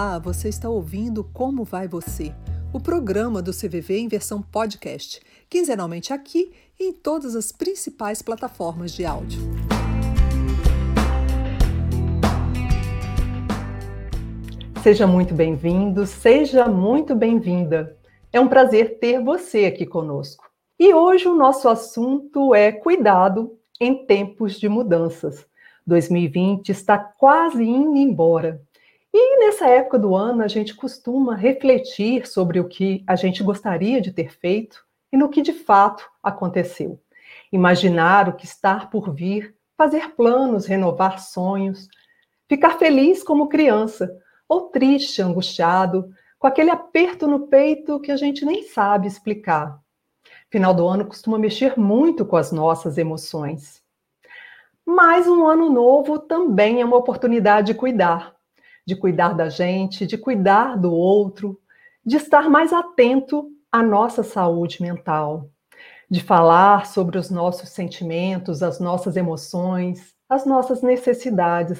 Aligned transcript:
Olá, 0.00 0.16
você 0.16 0.48
está 0.48 0.70
ouvindo 0.70 1.24
Como 1.24 1.64
Vai 1.64 1.88
Você? 1.88 2.32
O 2.72 2.78
programa 2.78 3.42
do 3.42 3.50
CVV 3.50 3.98
em 3.98 4.06
versão 4.06 4.40
podcast, 4.40 5.20
quinzenalmente 5.50 6.12
aqui 6.12 6.52
e 6.78 6.84
em 6.84 6.92
todas 6.92 7.34
as 7.34 7.50
principais 7.50 8.22
plataformas 8.22 8.92
de 8.92 9.04
áudio. 9.04 9.40
Seja 14.84 15.04
muito 15.04 15.34
bem-vindo, 15.34 16.06
seja 16.06 16.68
muito 16.68 17.16
bem-vinda. 17.16 17.96
É 18.32 18.38
um 18.38 18.46
prazer 18.46 19.00
ter 19.00 19.20
você 19.20 19.64
aqui 19.64 19.84
conosco. 19.84 20.48
E 20.78 20.94
hoje 20.94 21.26
o 21.26 21.34
nosso 21.34 21.68
assunto 21.68 22.54
é 22.54 22.70
cuidado 22.70 23.58
em 23.80 24.06
tempos 24.06 24.60
de 24.60 24.68
mudanças. 24.68 25.44
2020 25.84 26.68
está 26.68 26.96
quase 26.98 27.64
indo 27.64 27.96
embora. 27.96 28.62
E 29.12 29.38
nessa 29.38 29.66
época 29.66 29.98
do 29.98 30.14
ano, 30.14 30.42
a 30.42 30.48
gente 30.48 30.74
costuma 30.74 31.34
refletir 31.34 32.26
sobre 32.26 32.60
o 32.60 32.68
que 32.68 33.02
a 33.06 33.16
gente 33.16 33.42
gostaria 33.42 34.00
de 34.00 34.12
ter 34.12 34.30
feito 34.30 34.84
e 35.10 35.16
no 35.16 35.28
que 35.28 35.40
de 35.40 35.52
fato 35.52 36.08
aconteceu. 36.22 37.00
Imaginar 37.50 38.28
o 38.28 38.34
que 38.34 38.44
está 38.44 38.86
por 38.86 39.12
vir, 39.14 39.54
fazer 39.76 40.10
planos, 40.14 40.66
renovar 40.66 41.18
sonhos, 41.18 41.88
ficar 42.48 42.78
feliz 42.78 43.22
como 43.22 43.48
criança, 43.48 44.14
ou 44.48 44.70
triste, 44.70 45.22
angustiado, 45.22 46.10
com 46.38 46.46
aquele 46.46 46.70
aperto 46.70 47.26
no 47.26 47.46
peito 47.48 48.00
que 48.00 48.12
a 48.12 48.16
gente 48.16 48.44
nem 48.44 48.62
sabe 48.62 49.06
explicar. 49.06 49.80
Final 50.50 50.74
do 50.74 50.86
ano 50.86 51.06
costuma 51.06 51.38
mexer 51.38 51.78
muito 51.78 52.24
com 52.24 52.36
as 52.36 52.52
nossas 52.52 52.96
emoções. 52.96 53.82
Mas 54.84 55.26
um 55.26 55.46
ano 55.46 55.70
novo 55.70 56.18
também 56.18 56.80
é 56.80 56.84
uma 56.84 56.96
oportunidade 56.96 57.72
de 57.72 57.78
cuidar, 57.78 58.34
de 58.88 58.96
cuidar 58.96 59.34
da 59.34 59.50
gente, 59.50 60.06
de 60.06 60.16
cuidar 60.16 60.74
do 60.78 60.90
outro, 60.90 61.60
de 62.02 62.16
estar 62.16 62.48
mais 62.48 62.72
atento 62.72 63.50
à 63.70 63.82
nossa 63.82 64.22
saúde 64.22 64.80
mental, 64.80 65.50
de 66.10 66.22
falar 66.22 66.86
sobre 66.86 67.18
os 67.18 67.28
nossos 67.28 67.68
sentimentos, 67.68 68.62
as 68.62 68.80
nossas 68.80 69.14
emoções, 69.14 70.14
as 70.26 70.46
nossas 70.46 70.80
necessidades, 70.80 71.78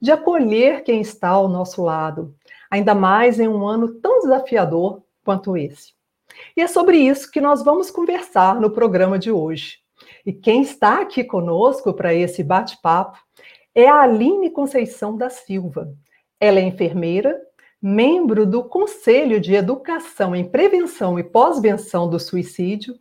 de 0.00 0.10
acolher 0.10 0.82
quem 0.82 1.00
está 1.00 1.28
ao 1.28 1.46
nosso 1.46 1.80
lado, 1.80 2.34
ainda 2.68 2.92
mais 2.92 3.38
em 3.38 3.46
um 3.46 3.64
ano 3.64 4.00
tão 4.00 4.18
desafiador 4.18 5.00
quanto 5.24 5.56
esse. 5.56 5.92
E 6.56 6.60
é 6.60 6.66
sobre 6.66 6.96
isso 6.96 7.30
que 7.30 7.40
nós 7.40 7.62
vamos 7.62 7.88
conversar 7.88 8.60
no 8.60 8.68
programa 8.68 9.16
de 9.16 9.30
hoje. 9.30 9.78
E 10.26 10.32
quem 10.32 10.62
está 10.62 11.02
aqui 11.02 11.22
conosco 11.22 11.94
para 11.94 12.12
esse 12.12 12.42
bate-papo 12.42 13.16
é 13.72 13.86
a 13.86 14.00
Aline 14.00 14.50
Conceição 14.50 15.16
da 15.16 15.30
Silva. 15.30 15.94
Ela 16.42 16.58
é 16.58 16.62
enfermeira, 16.62 17.40
membro 17.80 18.44
do 18.44 18.64
Conselho 18.64 19.40
de 19.40 19.54
Educação 19.54 20.34
em 20.34 20.44
Prevenção 20.44 21.16
e 21.16 21.22
Pós-Venção 21.22 22.10
do 22.10 22.18
Suicídio 22.18 22.98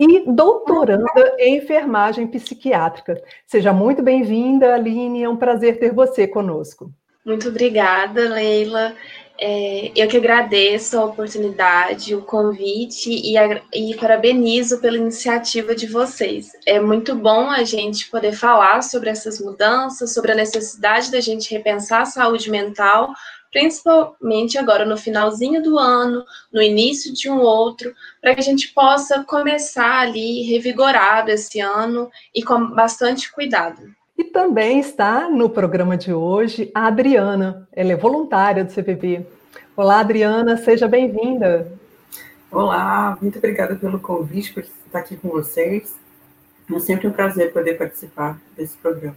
e 0.00 0.24
doutoranda 0.32 1.36
em 1.38 1.58
enfermagem 1.58 2.26
psiquiátrica. 2.26 3.22
Seja 3.46 3.70
muito 3.70 4.02
bem-vinda, 4.02 4.74
Aline, 4.74 5.24
é 5.24 5.28
um 5.28 5.36
prazer 5.36 5.78
ter 5.78 5.92
você 5.92 6.26
conosco. 6.26 6.90
Muito 7.22 7.50
obrigada, 7.50 8.30
Leila. 8.30 8.94
É, 9.40 9.92
eu 9.94 10.08
que 10.08 10.16
agradeço 10.16 10.98
a 10.98 11.04
oportunidade, 11.04 12.12
o 12.12 12.22
convite 12.22 13.08
e, 13.08 13.36
e 13.72 13.94
parabenizo 13.94 14.80
pela 14.80 14.96
iniciativa 14.96 15.76
de 15.76 15.86
vocês. 15.86 16.50
É 16.66 16.80
muito 16.80 17.14
bom 17.14 17.48
a 17.48 17.62
gente 17.62 18.10
poder 18.10 18.32
falar 18.32 18.82
sobre 18.82 19.10
essas 19.10 19.40
mudanças, 19.40 20.12
sobre 20.12 20.32
a 20.32 20.34
necessidade 20.34 21.12
da 21.12 21.20
gente 21.20 21.52
repensar 21.52 22.02
a 22.02 22.06
saúde 22.06 22.50
mental, 22.50 23.12
principalmente 23.52 24.58
agora 24.58 24.84
no 24.84 24.96
finalzinho 24.96 25.62
do 25.62 25.78
ano, 25.78 26.24
no 26.52 26.60
início 26.60 27.14
de 27.14 27.30
um 27.30 27.38
outro, 27.38 27.94
para 28.20 28.34
que 28.34 28.40
a 28.40 28.44
gente 28.44 28.74
possa 28.74 29.22
começar 29.22 30.00
ali 30.00 30.42
revigorado 30.50 31.30
esse 31.30 31.60
ano 31.60 32.10
e 32.34 32.42
com 32.42 32.74
bastante 32.74 33.30
cuidado. 33.30 33.82
E 34.18 34.24
também 34.24 34.80
está 34.80 35.30
no 35.30 35.48
programa 35.48 35.96
de 35.96 36.12
hoje 36.12 36.72
a 36.74 36.88
Adriana, 36.88 37.68
ela 37.72 37.92
é 37.92 37.96
voluntária 37.96 38.64
do 38.64 38.72
CPP. 38.72 39.24
Olá, 39.76 40.00
Adriana, 40.00 40.56
seja 40.56 40.88
bem-vinda. 40.88 41.70
Olá, 42.50 43.16
muito 43.22 43.38
obrigada 43.38 43.76
pelo 43.76 44.00
convite, 44.00 44.52
por 44.52 44.64
estar 44.64 44.98
aqui 44.98 45.16
com 45.16 45.28
vocês. 45.28 45.94
É 46.68 46.78
sempre 46.80 47.06
um 47.06 47.12
prazer 47.12 47.52
poder 47.52 47.74
participar 47.74 48.40
desse 48.56 48.76
programa. 48.78 49.14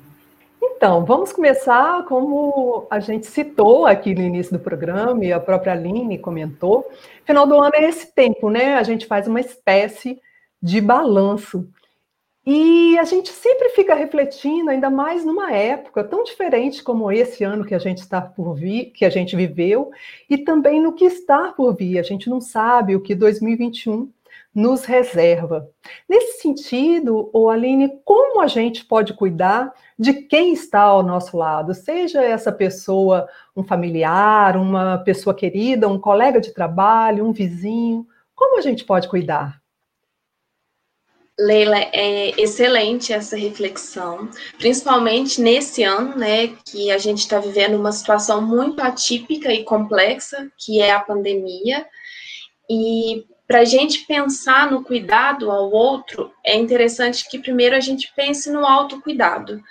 Então, 0.61 1.03
vamos 1.03 1.33
começar 1.33 2.05
como 2.05 2.85
a 2.91 2.99
gente 2.99 3.25
citou 3.25 3.87
aqui 3.87 4.13
no 4.13 4.21
início 4.21 4.53
do 4.55 4.63
programa 4.63 5.25
e 5.25 5.33
a 5.33 5.39
própria 5.39 5.73
Aline 5.73 6.19
comentou. 6.19 6.87
Final 7.25 7.47
do 7.47 7.59
ano 7.59 7.73
é 7.73 7.89
esse 7.89 8.13
tempo, 8.13 8.51
né? 8.51 8.75
A 8.75 8.83
gente 8.83 9.07
faz 9.07 9.27
uma 9.27 9.39
espécie 9.39 10.21
de 10.61 10.79
balanço 10.79 11.67
e 12.45 12.97
a 12.97 13.03
gente 13.03 13.29
sempre 13.29 13.69
fica 13.69 13.93
refletindo, 13.93 14.71
ainda 14.71 14.89
mais 14.89 15.23
numa 15.23 15.51
época 15.51 16.03
tão 16.03 16.23
diferente 16.23 16.81
como 16.83 17.11
esse 17.11 17.43
ano 17.43 17.63
que 17.63 17.75
a 17.75 17.79
gente 17.79 17.99
está 17.99 18.19
por 18.19 18.55
vir, 18.55 18.85
que 18.91 19.05
a 19.05 19.09
gente 19.11 19.35
viveu, 19.35 19.91
e 20.27 20.39
também 20.39 20.81
no 20.81 20.93
que 20.93 21.05
está 21.05 21.51
por 21.51 21.75
vir. 21.75 21.99
A 21.99 22.03
gente 22.03 22.29
não 22.29 22.41
sabe 22.41 22.95
o 22.95 23.01
que 23.01 23.13
2021 23.13 24.11
nos 24.53 24.85
reserva. 24.85 25.69
Nesse 26.09 26.41
sentido, 26.41 27.29
o 27.31 27.47
Aline, 27.49 27.99
como 28.03 28.41
a 28.41 28.47
gente 28.47 28.83
pode 28.85 29.13
cuidar 29.13 29.71
de 29.97 30.13
quem 30.13 30.51
está 30.51 30.81
ao 30.81 31.03
nosso 31.03 31.37
lado, 31.37 31.75
seja 31.75 32.23
essa 32.23 32.51
pessoa 32.51 33.29
um 33.55 33.63
familiar, 33.63 34.57
uma 34.57 34.97
pessoa 34.97 35.35
querida, 35.35 35.87
um 35.87 35.99
colega 35.99 36.41
de 36.41 36.53
trabalho, 36.53 37.25
um 37.25 37.31
vizinho, 37.31 38.07
como 38.35 38.57
a 38.57 38.61
gente 38.61 38.83
pode 38.83 39.07
cuidar? 39.07 39.60
Leila, 41.41 41.77
é 41.91 42.39
excelente 42.39 43.11
essa 43.11 43.35
reflexão, 43.35 44.29
principalmente 44.59 45.41
nesse 45.41 45.81
ano, 45.81 46.15
né, 46.15 46.55
que 46.65 46.91
a 46.91 46.99
gente 46.99 47.19
está 47.19 47.39
vivendo 47.39 47.75
uma 47.75 47.91
situação 47.91 48.41
muito 48.41 48.79
atípica 48.79 49.51
e 49.51 49.63
complexa, 49.63 50.51
que 50.55 50.79
é 50.79 50.91
a 50.91 50.99
pandemia. 50.99 51.85
E 52.69 53.25
para 53.47 53.61
a 53.61 53.65
gente 53.65 54.05
pensar 54.05 54.69
no 54.69 54.83
cuidado 54.83 55.49
ao 55.49 55.71
outro, 55.71 56.31
é 56.45 56.55
interessante 56.55 57.27
que 57.27 57.39
primeiro 57.39 57.75
a 57.75 57.79
gente 57.79 58.13
pense 58.15 58.51
no 58.51 58.63
autocuidado. 58.63 59.61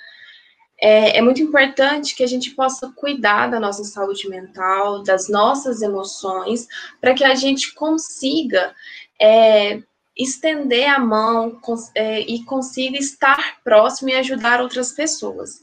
É, 0.82 1.18
é 1.18 1.22
muito 1.22 1.40
importante 1.40 2.16
que 2.16 2.24
a 2.24 2.26
gente 2.26 2.50
possa 2.50 2.92
cuidar 2.96 3.46
da 3.46 3.60
nossa 3.60 3.84
saúde 3.84 4.28
mental, 4.28 5.04
das 5.04 5.28
nossas 5.28 5.82
emoções, 5.82 6.66
para 7.00 7.14
que 7.14 7.22
a 7.22 7.34
gente 7.36 7.72
consiga 7.74 8.74
é, 9.20 9.82
estender 10.22 10.88
a 10.88 10.98
mão 10.98 11.60
é, 11.94 12.20
e 12.20 12.44
consiga 12.44 12.98
estar 12.98 13.58
próximo 13.62 14.10
e 14.10 14.14
ajudar 14.14 14.60
outras 14.60 14.92
pessoas. 14.92 15.60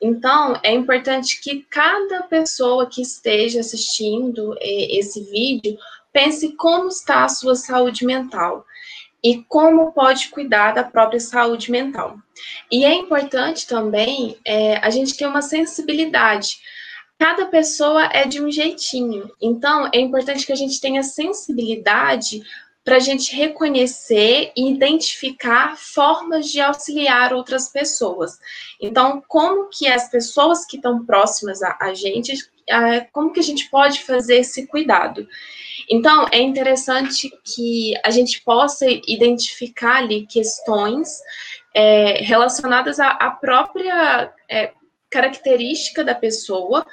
Então, 0.00 0.58
é 0.62 0.72
importante 0.72 1.40
que 1.40 1.66
cada 1.68 2.22
pessoa 2.22 2.88
que 2.88 3.02
esteja 3.02 3.60
assistindo 3.60 4.56
é, 4.58 4.98
esse 4.98 5.22
vídeo 5.24 5.76
pense 6.12 6.56
como 6.56 6.88
está 6.88 7.24
a 7.24 7.28
sua 7.28 7.54
saúde 7.54 8.04
mental 8.04 8.64
e 9.22 9.42
como 9.44 9.92
pode 9.92 10.28
cuidar 10.28 10.72
da 10.72 10.82
própria 10.82 11.20
saúde 11.20 11.70
mental. 11.70 12.16
E 12.70 12.84
é 12.84 12.94
importante 12.94 13.66
também 13.66 14.38
é, 14.44 14.76
a 14.78 14.88
gente 14.88 15.16
ter 15.16 15.26
uma 15.26 15.42
sensibilidade. 15.42 16.58
Cada 17.18 17.44
pessoa 17.46 18.06
é 18.06 18.26
de 18.26 18.42
um 18.42 18.50
jeitinho, 18.50 19.30
então 19.42 19.90
é 19.92 20.00
importante 20.00 20.46
que 20.46 20.52
a 20.52 20.56
gente 20.56 20.80
tenha 20.80 21.02
sensibilidade 21.02 22.42
para 22.84 22.96
a 22.96 23.00
gente 23.00 23.34
reconhecer 23.34 24.52
e 24.56 24.70
identificar 24.70 25.76
formas 25.76 26.46
de 26.46 26.60
auxiliar 26.60 27.32
outras 27.32 27.68
pessoas. 27.68 28.38
Então, 28.80 29.22
como 29.28 29.68
que 29.68 29.86
as 29.86 30.10
pessoas 30.10 30.64
que 30.64 30.76
estão 30.76 31.04
próximas 31.04 31.62
a, 31.62 31.76
a 31.80 31.94
gente, 31.94 32.32
como 33.12 33.32
que 33.32 33.40
a 33.40 33.44
gente 33.44 33.68
pode 33.68 34.02
fazer 34.02 34.36
esse 34.36 34.66
cuidado? 34.66 35.28
Então, 35.90 36.26
é 36.32 36.40
interessante 36.40 37.30
que 37.44 37.94
a 38.04 38.10
gente 38.10 38.42
possa 38.42 38.86
identificar 38.88 39.96
ali 39.96 40.26
questões 40.26 41.18
é, 41.74 42.22
relacionadas 42.22 42.98
à, 42.98 43.08
à 43.10 43.30
própria 43.30 44.32
é, 44.48 44.72
característica 45.10 46.04
da 46.04 46.14
pessoa, 46.14 46.86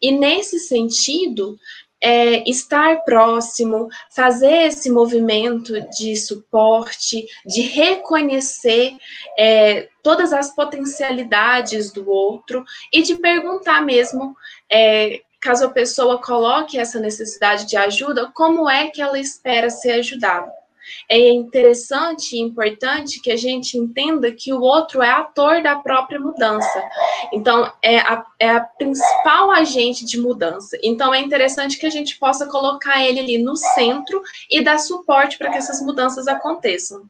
e 0.00 0.12
nesse 0.12 0.58
sentido, 0.58 1.58
é, 2.02 2.48
estar 2.50 3.04
próximo, 3.04 3.88
fazer 4.10 4.66
esse 4.66 4.90
movimento 4.90 5.80
de 5.90 6.16
suporte, 6.16 7.24
de 7.46 7.60
reconhecer 7.62 8.96
é, 9.38 9.88
todas 10.02 10.32
as 10.32 10.52
potencialidades 10.54 11.92
do 11.92 12.10
outro 12.10 12.64
e 12.92 13.02
de 13.02 13.14
perguntar 13.14 13.80
mesmo, 13.82 14.36
é, 14.70 15.20
caso 15.40 15.66
a 15.66 15.70
pessoa 15.70 16.20
coloque 16.20 16.78
essa 16.78 16.98
necessidade 16.98 17.66
de 17.66 17.76
ajuda, 17.76 18.30
como 18.34 18.68
é 18.68 18.88
que 18.88 19.00
ela 19.00 19.18
espera 19.18 19.70
ser 19.70 19.92
ajudada. 19.92 20.50
É 21.08 21.30
interessante 21.30 22.36
e 22.36 22.40
importante 22.40 23.20
que 23.20 23.30
a 23.30 23.36
gente 23.36 23.76
entenda 23.76 24.32
que 24.32 24.52
o 24.52 24.60
outro 24.60 25.02
é 25.02 25.10
ator 25.10 25.62
da 25.62 25.76
própria 25.76 26.18
mudança. 26.18 26.82
Então, 27.32 27.70
é 27.82 27.98
a, 27.98 28.24
é 28.38 28.50
a 28.50 28.60
principal 28.60 29.50
agente 29.50 30.04
de 30.04 30.18
mudança. 30.18 30.78
Então, 30.82 31.14
é 31.14 31.20
interessante 31.20 31.78
que 31.78 31.86
a 31.86 31.90
gente 31.90 32.18
possa 32.18 32.46
colocar 32.46 33.02
ele 33.04 33.20
ali 33.20 33.38
no 33.38 33.56
centro 33.56 34.22
e 34.50 34.62
dar 34.62 34.78
suporte 34.78 35.38
para 35.38 35.50
que 35.50 35.58
essas 35.58 35.80
mudanças 35.80 36.26
aconteçam. 36.28 37.04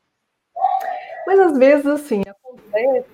Mas 1.27 1.39
às 1.39 1.57
vezes, 1.57 1.87
assim, 1.87 2.23
acontece 2.27 3.07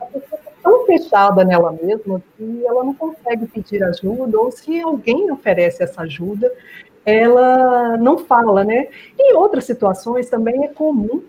a 0.00 0.06
pessoa 0.06 0.38
está 0.38 0.52
tão 0.62 0.86
fechada 0.86 1.44
nela 1.44 1.72
mesma 1.72 2.22
que 2.36 2.66
ela 2.66 2.84
não 2.84 2.94
consegue 2.94 3.46
pedir 3.46 3.82
ajuda, 3.82 4.38
ou 4.38 4.50
se 4.50 4.80
alguém 4.80 5.30
oferece 5.30 5.82
essa 5.82 6.02
ajuda, 6.02 6.52
ela 7.04 7.96
não 7.96 8.18
fala, 8.18 8.64
né? 8.64 8.88
Em 9.18 9.34
outras 9.34 9.64
situações 9.64 10.28
também 10.28 10.64
é 10.64 10.68
comum 10.68 11.22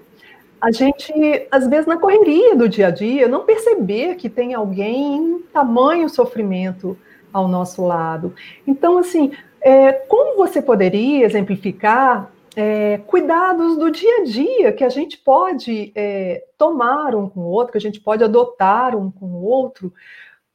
a 0.63 0.71
gente, 0.71 1.11
às 1.51 1.67
vezes, 1.67 1.85
na 1.85 1.97
correria 1.97 2.55
do 2.55 2.69
dia 2.69 2.87
a 2.87 2.89
dia, 2.89 3.27
não 3.27 3.43
perceber 3.43 4.15
que 4.15 4.29
tem 4.29 4.53
alguém 4.53 5.17
em 5.17 5.39
tamanho 5.51 6.07
sofrimento 6.07 6.97
ao 7.33 7.49
nosso 7.49 7.85
lado. 7.85 8.33
Então, 8.65 8.97
assim, 8.97 9.33
é, 9.59 9.91
como 9.91 10.37
você 10.37 10.61
poderia 10.61 11.25
exemplificar 11.25 12.31
é, 12.55 12.97
cuidados 12.99 13.77
do 13.77 13.91
dia 13.91 14.21
a 14.21 14.23
dia 14.23 14.71
que 14.71 14.85
a 14.85 14.89
gente 14.89 15.17
pode 15.17 15.91
é, 15.95 16.45
tomar 16.57 17.13
um 17.13 17.27
com 17.27 17.41
o 17.41 17.49
outro, 17.49 17.73
que 17.73 17.77
a 17.77 17.81
gente 17.81 17.99
pode 17.99 18.23
adotar 18.23 18.95
um 18.95 19.11
com 19.11 19.25
o 19.25 19.43
outro, 19.43 19.93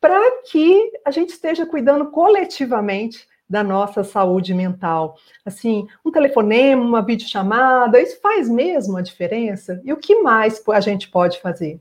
para 0.01 0.41
que 0.51 0.91
a 1.05 1.11
gente 1.11 1.35
esteja 1.35 1.67
cuidando 1.67 2.07
coletivamente 2.07 3.29
da 3.49 3.63
nossa 3.63 4.05
saúde 4.05 4.53
mental. 4.53 5.17
Assim, 5.45 5.87
um 6.05 6.11
telefonema, 6.11 6.83
uma 6.83 7.03
videochamada, 7.03 8.01
isso 8.01 8.21
faz 8.21 8.49
mesmo 8.49 8.97
a 8.97 9.03
diferença? 9.03 9.81
E 9.85 9.93
o 9.93 9.97
que 9.97 10.21
mais 10.23 10.63
a 10.69 10.81
gente 10.81 11.09
pode 11.11 11.41
fazer? 11.41 11.81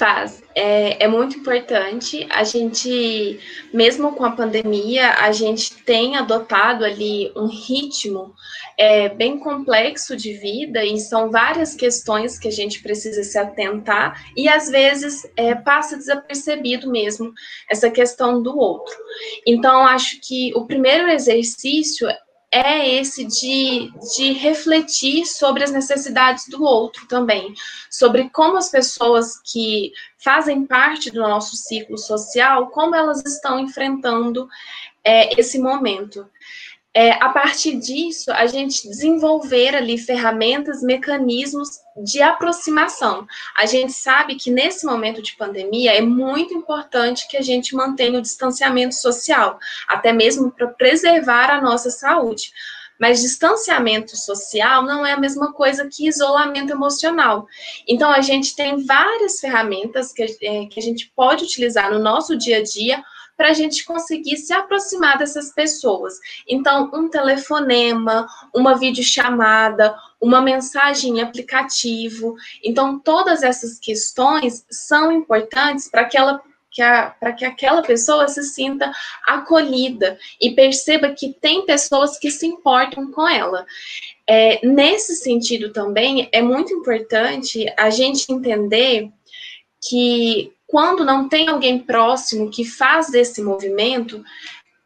Faz. 0.00 0.42
É, 0.54 1.04
é, 1.04 1.06
muito 1.06 1.36
importante. 1.36 2.26
A 2.30 2.42
gente, 2.42 3.38
mesmo 3.70 4.12
com 4.12 4.24
a 4.24 4.30
pandemia, 4.30 5.10
a 5.12 5.30
gente 5.30 5.74
tem 5.84 6.16
adotado 6.16 6.86
ali 6.86 7.30
um 7.36 7.44
ritmo 7.44 8.34
é, 8.78 9.10
bem 9.10 9.38
complexo 9.38 10.16
de 10.16 10.32
vida 10.32 10.82
e 10.82 10.98
são 10.98 11.30
várias 11.30 11.74
questões 11.74 12.38
que 12.38 12.48
a 12.48 12.50
gente 12.50 12.82
precisa 12.82 13.22
se 13.22 13.36
atentar 13.36 14.24
e 14.34 14.48
às 14.48 14.70
vezes 14.70 15.30
é, 15.36 15.54
passa 15.54 15.98
desapercebido 15.98 16.90
mesmo 16.90 17.34
essa 17.68 17.90
questão 17.90 18.42
do 18.42 18.56
outro. 18.56 18.96
Então, 19.46 19.86
acho 19.86 20.18
que 20.22 20.50
o 20.56 20.64
primeiro 20.64 21.10
exercício 21.10 22.08
é 22.52 22.96
esse 22.96 23.24
de, 23.24 23.92
de 24.16 24.32
refletir 24.32 25.24
sobre 25.24 25.62
as 25.62 25.70
necessidades 25.70 26.48
do 26.48 26.64
outro 26.64 27.06
também, 27.06 27.54
sobre 27.88 28.28
como 28.30 28.56
as 28.56 28.70
pessoas 28.70 29.40
que 29.44 29.92
fazem 30.18 30.66
parte 30.66 31.10
do 31.10 31.20
nosso 31.20 31.56
ciclo 31.56 31.96
social, 31.96 32.68
como 32.68 32.96
elas 32.96 33.24
estão 33.24 33.60
enfrentando 33.60 34.48
é, 35.04 35.40
esse 35.40 35.58
momento. 35.58 36.28
É, 36.92 37.12
a 37.22 37.28
partir 37.28 37.78
disso, 37.78 38.32
a 38.32 38.46
gente 38.46 38.88
desenvolver 38.88 39.76
ali 39.76 39.96
ferramentas, 39.96 40.82
mecanismos 40.82 41.68
de 42.04 42.20
aproximação. 42.20 43.28
A 43.56 43.64
gente 43.64 43.92
sabe 43.92 44.34
que 44.34 44.50
nesse 44.50 44.84
momento 44.84 45.22
de 45.22 45.36
pandemia 45.36 45.92
é 45.92 46.00
muito 46.00 46.52
importante 46.52 47.28
que 47.28 47.36
a 47.36 47.42
gente 47.42 47.76
mantenha 47.76 48.18
o 48.18 48.22
distanciamento 48.22 48.96
social, 48.96 49.58
até 49.86 50.12
mesmo 50.12 50.50
para 50.50 50.66
preservar 50.66 51.50
a 51.50 51.60
nossa 51.60 51.90
saúde. 51.90 52.50
Mas 52.98 53.22
distanciamento 53.22 54.16
social 54.16 54.82
não 54.82 55.06
é 55.06 55.12
a 55.12 55.20
mesma 55.20 55.52
coisa 55.52 55.88
que 55.88 56.08
isolamento 56.08 56.72
emocional. 56.72 57.46
Então, 57.88 58.10
a 58.10 58.20
gente 58.20 58.54
tem 58.54 58.84
várias 58.84 59.38
ferramentas 59.38 60.12
que, 60.12 60.22
é, 60.22 60.66
que 60.66 60.78
a 60.78 60.82
gente 60.82 61.10
pode 61.14 61.44
utilizar 61.44 61.90
no 61.90 62.00
nosso 62.00 62.36
dia 62.36 62.58
a 62.58 62.62
dia 62.62 63.02
para 63.40 63.48
a 63.48 63.54
gente 63.54 63.86
conseguir 63.86 64.36
se 64.36 64.52
aproximar 64.52 65.16
dessas 65.16 65.50
pessoas. 65.50 66.18
Então, 66.46 66.90
um 66.92 67.08
telefonema, 67.08 68.28
uma 68.54 68.76
videochamada, 68.76 69.96
uma 70.20 70.42
mensagem 70.42 71.16
em 71.16 71.22
aplicativo. 71.22 72.36
Então, 72.62 72.98
todas 72.98 73.42
essas 73.42 73.78
questões 73.78 74.66
são 74.70 75.10
importantes 75.10 75.88
para 75.88 76.04
que 76.04 76.18
ela 76.18 76.42
para 77.18 77.32
que 77.32 77.44
aquela 77.44 77.82
pessoa 77.82 78.28
se 78.28 78.44
sinta 78.44 78.92
acolhida 79.26 80.18
e 80.40 80.50
perceba 80.50 81.10
que 81.10 81.32
tem 81.32 81.66
pessoas 81.66 82.16
que 82.18 82.30
se 82.30 82.46
importam 82.46 83.10
com 83.10 83.28
ela. 83.28 83.66
É, 84.26 84.64
nesse 84.64 85.16
sentido 85.16 85.72
também, 85.72 86.28
é 86.30 86.40
muito 86.40 86.72
importante 86.72 87.66
a 87.76 87.90
gente 87.90 88.30
entender 88.32 89.10
que 89.82 90.52
quando 90.70 91.04
não 91.04 91.28
tem 91.28 91.48
alguém 91.48 91.80
próximo 91.80 92.48
que 92.48 92.64
faz 92.64 93.12
esse 93.12 93.42
movimento, 93.42 94.22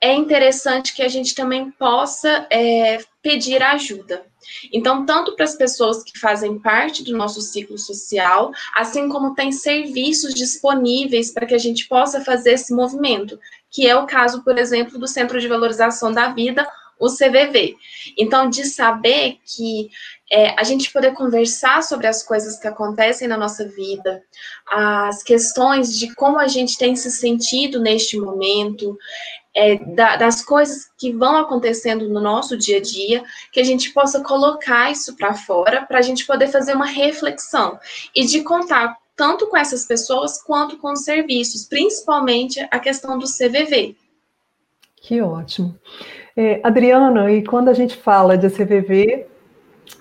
é 0.00 0.14
interessante 0.14 0.94
que 0.94 1.02
a 1.02 1.08
gente 1.08 1.34
também 1.34 1.70
possa 1.72 2.46
é, 2.50 2.98
pedir 3.22 3.62
ajuda. 3.62 4.24
Então, 4.72 5.04
tanto 5.04 5.36
para 5.36 5.44
as 5.44 5.56
pessoas 5.56 6.02
que 6.02 6.18
fazem 6.18 6.58
parte 6.58 7.02
do 7.02 7.16
nosso 7.16 7.40
ciclo 7.42 7.78
social, 7.78 8.50
assim 8.74 9.08
como 9.08 9.34
tem 9.34 9.52
serviços 9.52 10.34
disponíveis 10.34 11.30
para 11.30 11.46
que 11.46 11.54
a 11.54 11.58
gente 11.58 11.86
possa 11.86 12.22
fazer 12.22 12.52
esse 12.52 12.74
movimento, 12.74 13.38
que 13.70 13.86
é 13.86 13.94
o 13.94 14.06
caso, 14.06 14.42
por 14.42 14.58
exemplo, 14.58 14.98
do 14.98 15.06
Centro 15.06 15.38
de 15.38 15.48
Valorização 15.48 16.12
da 16.12 16.28
Vida, 16.28 16.66
o 16.98 17.08
CVV. 17.08 17.76
Então, 18.16 18.48
de 18.48 18.64
saber 18.64 19.38
que 19.44 19.90
é, 20.30 20.58
a 20.58 20.64
gente 20.64 20.92
poder 20.92 21.12
conversar 21.12 21.82
sobre 21.82 22.06
as 22.06 22.22
coisas 22.22 22.58
que 22.58 22.66
acontecem 22.66 23.28
na 23.28 23.36
nossa 23.36 23.66
vida, 23.68 24.22
as 24.70 25.22
questões 25.22 25.98
de 25.98 26.14
como 26.14 26.38
a 26.38 26.48
gente 26.48 26.78
tem 26.78 26.96
se 26.96 27.10
sentido 27.10 27.80
neste 27.80 28.18
momento, 28.18 28.96
é, 29.54 29.76
da, 29.94 30.16
das 30.16 30.44
coisas 30.44 30.90
que 30.98 31.12
vão 31.12 31.36
acontecendo 31.36 32.08
no 32.08 32.20
nosso 32.20 32.56
dia 32.56 32.78
a 32.78 32.82
dia, 32.82 33.22
que 33.52 33.60
a 33.60 33.64
gente 33.64 33.92
possa 33.92 34.20
colocar 34.22 34.90
isso 34.90 35.16
para 35.16 35.34
fora, 35.34 35.82
para 35.86 35.98
a 35.98 36.02
gente 36.02 36.26
poder 36.26 36.48
fazer 36.48 36.74
uma 36.74 36.86
reflexão 36.86 37.78
e 38.14 38.26
de 38.26 38.42
contar 38.42 38.96
tanto 39.16 39.46
com 39.46 39.56
essas 39.56 39.84
pessoas 39.86 40.42
quanto 40.42 40.76
com 40.78 40.92
os 40.92 41.04
serviços, 41.04 41.66
principalmente 41.66 42.66
a 42.70 42.80
questão 42.80 43.16
do 43.16 43.26
CVV. 43.26 43.96
Que 44.96 45.20
ótimo. 45.20 45.78
É, 46.36 46.60
Adriana, 46.64 47.30
e 47.30 47.44
quando 47.44 47.68
a 47.68 47.74
gente 47.74 47.94
fala 47.96 48.36
de 48.36 48.50
CVV, 48.50 49.26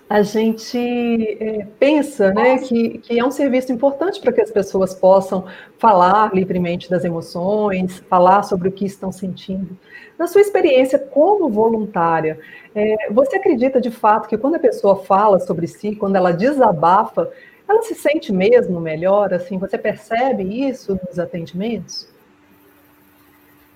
a 0.10 0.22
gente 0.22 0.78
é, 0.78 1.66
pensa 1.80 2.32
né, 2.34 2.60
que, 2.60 3.00
que 3.00 3.20
é 3.20 3.26
um 3.26 3.32
serviço 3.32 3.72
importante 3.72 4.22
para 4.22 4.32
que 4.32 4.42
as 4.42 4.52
pessoas 4.52 4.94
possam 4.94 5.46
falar 5.80 6.34
livremente 6.34 6.90
das 6.90 7.04
emoções, 7.04 8.00
falar 8.08 8.44
sobre 8.44 8.70
o 8.70 8.72
que 8.72 8.86
estão 8.86 9.12
sentindo. 9.12 9.76
Na 10.18 10.28
sua 10.28 10.42
experiência 10.42 11.00
como 11.00 11.50
voluntária, 11.50 12.40
é, 12.76 13.12
você 13.12 13.38
acredita 13.38 13.82
de 13.82 13.90
fato 13.90 14.28
que 14.28 14.38
quando 14.38 14.56
a 14.56 14.60
pessoa 14.60 14.98
fala 14.98 15.40
sobre 15.40 15.66
si, 15.66 15.96
quando 15.96 16.16
ela 16.16 16.32
desabafa, 16.32 17.32
ela 17.68 17.82
se 17.82 17.96
sente 17.96 18.32
mesmo 18.32 18.80
melhor? 18.80 19.34
Assim, 19.34 19.58
você 19.58 19.78
percebe 19.78 20.44
isso 20.44 21.00
nos 21.08 21.18
atendimentos? 21.18 22.13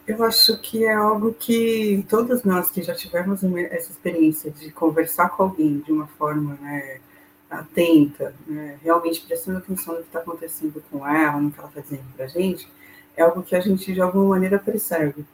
Eu 0.07 0.23
acho 0.23 0.57
que 0.59 0.85
é 0.85 0.93
algo 0.93 1.33
que 1.33 2.05
todos 2.07 2.43
nós 2.43 2.71
que 2.71 2.81
já 2.81 2.95
tivemos 2.95 3.43
essa 3.43 3.91
experiência 3.91 4.49
de 4.49 4.71
conversar 4.71 5.27
com 5.31 5.43
alguém 5.43 5.79
de 5.79 5.91
uma 5.91 6.07
forma 6.07 6.57
né, 6.61 7.01
atenta, 7.49 8.33
né, 8.47 8.79
realmente 8.81 9.19
prestando 9.27 9.57
atenção 9.57 9.95
no 9.95 9.99
que 9.99 10.07
está 10.07 10.19
acontecendo 10.19 10.81
com 10.89 11.05
ela, 11.05 11.41
no 11.41 11.51
que 11.51 11.59
ela 11.59 11.67
está 11.67 11.81
dizendo 11.81 12.05
para 12.15 12.23
a 12.23 12.27
gente, 12.29 12.71
é 13.17 13.23
algo 13.23 13.43
que 13.43 13.53
a 13.53 13.59
gente 13.59 13.93
de 13.93 13.99
alguma 13.99 14.27
maneira 14.27 14.57
percebe. 14.57 15.25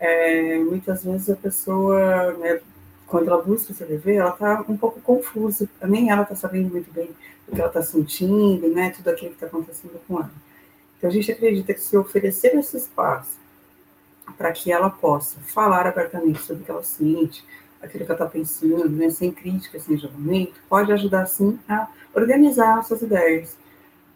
É, 0.00 0.58
muitas 0.60 1.04
vezes 1.04 1.28
a 1.28 1.36
pessoa, 1.36 2.32
né, 2.38 2.58
quando 3.06 3.28
ela 3.28 3.42
busca 3.42 3.74
se 3.74 3.84
CVV, 3.84 4.14
ela 4.14 4.30
está 4.30 4.64
um 4.66 4.78
pouco 4.78 4.98
confusa, 5.02 5.68
nem 5.82 6.10
ela 6.10 6.22
está 6.22 6.34
sabendo 6.34 6.70
muito 6.70 6.90
bem 6.90 7.10
o 7.46 7.54
que 7.54 7.60
ela 7.60 7.68
está 7.68 7.82
sentindo, 7.82 8.66
né, 8.68 8.94
tudo 8.96 9.10
aquilo 9.10 9.32
que 9.32 9.36
está 9.36 9.46
acontecendo 9.46 10.00
com 10.08 10.20
ela. 10.20 10.32
Então 10.96 11.10
a 11.10 11.12
gente 11.12 11.30
acredita 11.30 11.74
que 11.74 11.80
se 11.80 11.98
oferecer 11.98 12.56
esse 12.56 12.78
espaço 12.78 13.41
para 14.36 14.52
que 14.52 14.72
ela 14.72 14.90
possa 14.90 15.40
falar 15.40 15.86
abertamente 15.86 16.40
sobre 16.40 16.62
o 16.62 16.64
que 16.64 16.70
ela 16.70 16.82
sente, 16.82 17.44
aquilo 17.80 18.04
que 18.04 18.12
ela 18.12 18.20
está 18.20 18.26
pensando, 18.26 18.88
né, 18.88 19.10
sem 19.10 19.30
crítica, 19.30 19.78
sem 19.80 19.96
julgamento, 19.96 20.54
pode 20.68 20.92
ajudar, 20.92 21.26
sim, 21.26 21.58
a 21.68 21.88
organizar 22.14 22.78
essas 22.78 23.02
ideias. 23.02 23.56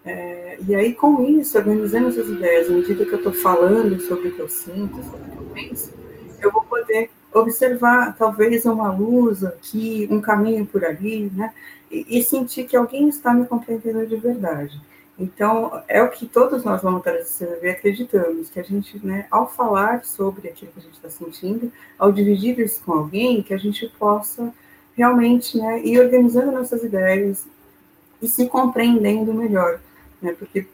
É, 0.04 0.58
e 0.66 0.74
aí, 0.74 0.94
com 0.94 1.22
isso, 1.24 1.58
organizando 1.58 2.08
essas 2.08 2.28
ideias, 2.28 2.68
à 2.68 2.72
medida 2.72 3.04
que 3.04 3.12
eu 3.12 3.18
estou 3.18 3.32
falando 3.32 4.00
sobre 4.02 4.28
o 4.28 4.34
que 4.34 4.40
eu 4.40 4.48
sinto, 4.48 5.02
sobre 5.02 5.20
o 5.20 5.30
que 5.30 5.36
eu 5.36 5.50
penso, 5.52 5.92
eu 6.40 6.52
vou 6.52 6.62
poder 6.62 7.10
observar, 7.34 8.16
talvez, 8.16 8.64
uma 8.64 8.92
luz 8.92 9.42
aqui, 9.42 10.06
um 10.10 10.20
caminho 10.20 10.64
por 10.64 10.84
ali, 10.84 11.30
né, 11.34 11.52
e, 11.90 12.18
e 12.18 12.22
sentir 12.22 12.64
que 12.64 12.76
alguém 12.76 13.08
está 13.08 13.34
me 13.34 13.46
compreendendo 13.46 14.06
de 14.06 14.16
verdade. 14.16 14.80
Então, 15.18 15.82
é 15.88 16.02
o 16.02 16.10
que 16.10 16.26
todos 16.26 16.62
nós 16.62 16.82
voluntários 16.82 17.30
do 17.30 17.46
CVV 17.46 17.70
acreditamos, 17.70 18.50
que 18.50 18.60
a 18.60 18.62
gente, 18.62 19.04
né, 19.04 19.26
ao 19.30 19.50
falar 19.50 20.04
sobre 20.04 20.48
aquilo 20.48 20.70
que 20.72 20.78
a 20.78 20.82
gente 20.82 20.94
está 20.94 21.08
sentindo, 21.08 21.72
ao 21.98 22.12
dividir 22.12 22.58
isso 22.58 22.82
com 22.84 22.92
alguém, 22.92 23.42
que 23.42 23.54
a 23.54 23.58
gente 23.58 23.88
possa 23.98 24.52
realmente 24.94 25.56
né, 25.56 25.80
ir 25.82 25.98
organizando 25.98 26.52
nossas 26.52 26.82
ideias 26.84 27.46
e 28.20 28.28
se 28.28 28.46
compreendendo 28.46 29.32
melhor, 29.32 29.80
né, 30.20 30.34
porque 30.38 30.66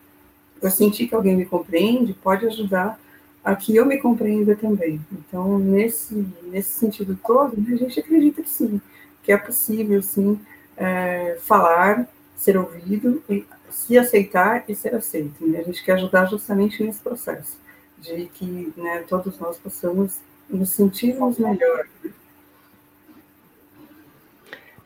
eu 0.60 0.70
sentir 0.70 1.06
que 1.06 1.14
alguém 1.14 1.36
me 1.36 1.44
compreende 1.44 2.12
pode 2.12 2.46
ajudar 2.46 2.98
a 3.44 3.54
que 3.54 3.74
eu 3.74 3.86
me 3.86 3.98
compreenda 3.98 4.56
também. 4.56 5.00
Então, 5.12 5.58
nesse, 5.58 6.26
nesse 6.44 6.70
sentido 6.70 7.18
todo, 7.24 7.56
né, 7.60 7.74
a 7.74 7.76
gente 7.76 8.00
acredita 8.00 8.42
que 8.42 8.50
sim, 8.50 8.80
que 9.22 9.30
é 9.30 9.36
possível, 9.36 10.02
sim, 10.02 10.40
é, 10.76 11.36
falar, 11.40 12.08
ser 12.36 12.56
ouvido, 12.56 13.22
e 13.28 13.44
se 13.72 13.98
aceitar 13.98 14.64
e 14.68 14.74
ser 14.74 14.94
aceito. 14.94 15.46
Né? 15.46 15.60
A 15.60 15.62
gente 15.64 15.84
quer 15.84 15.94
ajudar 15.94 16.26
justamente 16.26 16.82
nesse 16.84 17.00
processo, 17.00 17.58
de 17.98 18.26
que 18.26 18.72
né, 18.76 19.04
todos 19.08 19.38
nós 19.38 19.58
possamos 19.58 20.20
nos 20.48 20.70
sentirmos 20.70 21.38
melhor. 21.38 21.86
Né? 22.04 22.12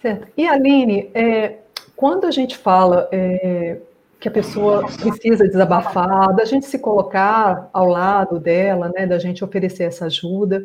Certo. 0.00 0.28
E 0.36 0.46
Aline, 0.46 1.10
é, 1.14 1.58
quando 1.96 2.26
a 2.26 2.30
gente 2.30 2.56
fala 2.56 3.08
é, 3.10 3.78
que 4.20 4.28
a 4.28 4.30
pessoa 4.30 4.86
precisa 4.86 5.44
desabafar, 5.44 6.34
da 6.34 6.44
gente 6.44 6.66
se 6.66 6.78
colocar 6.78 7.68
ao 7.72 7.86
lado 7.86 8.38
dela, 8.38 8.90
né, 8.94 9.06
da 9.06 9.18
gente 9.18 9.44
oferecer 9.44 9.84
essa 9.84 10.06
ajuda, 10.06 10.64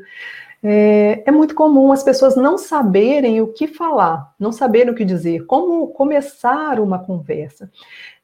é, 0.63 1.23
é, 1.25 1.31
muito 1.31 1.55
comum 1.55 1.91
as 1.91 2.03
pessoas 2.03 2.35
não 2.35 2.57
saberem 2.57 3.41
o 3.41 3.47
que 3.47 3.67
falar, 3.67 4.33
não 4.39 4.51
saberem 4.51 4.91
o 4.91 4.95
que 4.95 5.03
dizer, 5.03 5.45
como 5.45 5.87
começar 5.87 6.79
uma 6.79 6.99
conversa. 6.99 7.71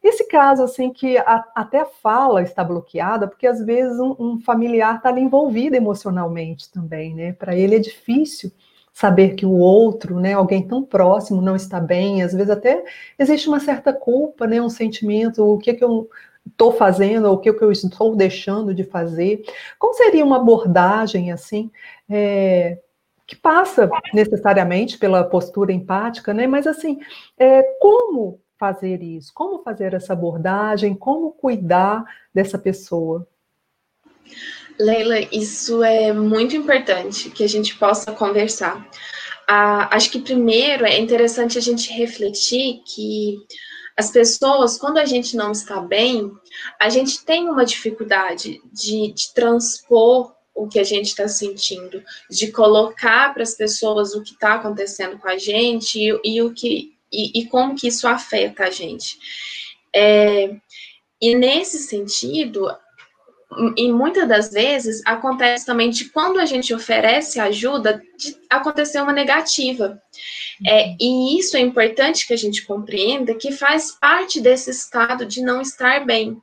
Nesse 0.03 0.27
caso, 0.27 0.63
assim, 0.63 0.91
que 0.91 1.17
a, 1.17 1.43
até 1.55 1.81
a 1.81 1.85
fala 1.85 2.43
está 2.43 2.63
bloqueada, 2.63 3.27
porque 3.27 3.47
às 3.47 3.63
vezes 3.65 3.99
um, 3.99 4.15
um 4.19 4.39
familiar 4.39 4.97
está 4.97 5.11
envolvido 5.19 5.75
emocionalmente 5.75 6.71
também, 6.71 7.15
né? 7.15 7.33
Para 7.33 7.55
ele 7.55 7.75
é 7.75 7.79
difícil 7.79 8.51
saber 8.93 9.35
que 9.35 9.45
o 9.45 9.51
outro, 9.51 10.19
né, 10.19 10.33
alguém 10.33 10.67
tão 10.67 10.83
próximo 10.83 11.39
não 11.39 11.55
está 11.55 11.79
bem, 11.79 12.23
às 12.23 12.33
vezes 12.33 12.49
até 12.49 12.83
existe 13.19 13.47
uma 13.47 13.59
certa 13.59 13.93
culpa, 13.93 14.47
né, 14.47 14.59
um 14.59 14.69
sentimento, 14.69 15.43
o 15.43 15.59
que, 15.59 15.75
que 15.75 15.83
eu 15.83 16.09
estou 16.49 16.71
fazendo, 16.71 17.25
ou 17.25 17.35
o 17.35 17.37
que, 17.37 17.49
eu 17.49 17.71
estou 17.71 18.15
deixando 18.15 18.73
de 18.73 18.83
fazer. 18.83 19.43
Como 19.77 19.93
seria 19.93 20.25
uma 20.25 20.37
abordagem 20.37 21.31
assim, 21.31 21.71
é, 22.09 22.79
que 23.25 23.35
passa 23.35 23.89
necessariamente 24.13 24.97
pela 24.97 25.23
postura 25.23 25.71
empática, 25.71 26.33
né, 26.33 26.47
mas 26.47 26.65
assim, 26.65 26.99
é, 27.37 27.61
como 27.79 28.39
fazer 28.57 29.03
isso? 29.03 29.31
Como 29.33 29.61
fazer 29.63 29.93
essa 29.93 30.13
abordagem? 30.13 30.95
Como 30.95 31.31
cuidar 31.31 32.03
dessa 32.33 32.57
pessoa? 32.57 33.27
Leila, 34.79 35.19
isso 35.31 35.83
é 35.83 36.11
muito 36.11 36.55
importante 36.55 37.29
que 37.29 37.43
a 37.43 37.47
gente 37.47 37.75
possa 37.77 38.11
conversar. 38.11 38.87
Ah, 39.47 39.95
acho 39.95 40.11
que 40.11 40.19
primeiro 40.19 40.85
é 40.85 40.99
interessante 40.99 41.57
a 41.57 41.61
gente 41.61 41.91
refletir 41.93 42.81
que 42.85 43.37
as 43.97 44.11
pessoas, 44.11 44.77
quando 44.77 44.99
a 44.99 45.05
gente 45.05 45.35
não 45.35 45.51
está 45.51 45.81
bem, 45.81 46.31
a 46.79 46.87
gente 46.87 47.25
tem 47.25 47.49
uma 47.49 47.65
dificuldade 47.65 48.61
de, 48.71 49.11
de 49.11 49.33
transpor 49.33 50.35
o 50.53 50.67
que 50.67 50.79
a 50.79 50.83
gente 50.83 51.07
está 51.07 51.27
sentindo, 51.27 52.03
de 52.29 52.51
colocar 52.51 53.31
para 53.33 53.43
as 53.43 53.53
pessoas 53.53 54.15
o 54.15 54.23
que 54.23 54.33
está 54.33 54.55
acontecendo 54.55 55.17
com 55.19 55.27
a 55.27 55.37
gente 55.37 55.99
e, 55.99 56.19
e 56.23 56.41
o 56.41 56.53
que 56.53 56.95
e, 57.11 57.39
e, 57.39 57.45
como 57.45 57.75
que 57.75 57.87
isso 57.87 58.05
afeta 58.07 58.65
a 58.65 58.69
gente. 58.69 59.17
É, 59.95 60.57
e 61.21 61.35
nesse 61.35 61.79
sentido, 61.79 62.69
e 63.77 63.91
muitas 63.91 64.27
das 64.27 64.51
vezes 64.51 65.01
acontece 65.05 65.65
também 65.65 65.89
de 65.89 66.05
quando 66.05 66.37
a 66.37 66.45
gente 66.45 66.73
oferece 66.73 67.39
ajuda, 67.39 68.01
acontecer 68.49 69.01
uma 69.01 69.13
negativa. 69.13 70.01
É, 70.65 70.87
uhum. 70.87 70.97
e 70.99 71.39
isso 71.39 71.55
é 71.55 71.59
importante 71.59 72.27
que 72.27 72.33
a 72.33 72.37
gente 72.37 72.65
compreenda 72.65 73.33
que 73.35 73.51
faz 73.51 73.91
parte 73.91 74.41
desse 74.41 74.69
estado 74.71 75.25
de 75.25 75.41
não 75.41 75.61
estar 75.61 76.05
bem. 76.05 76.37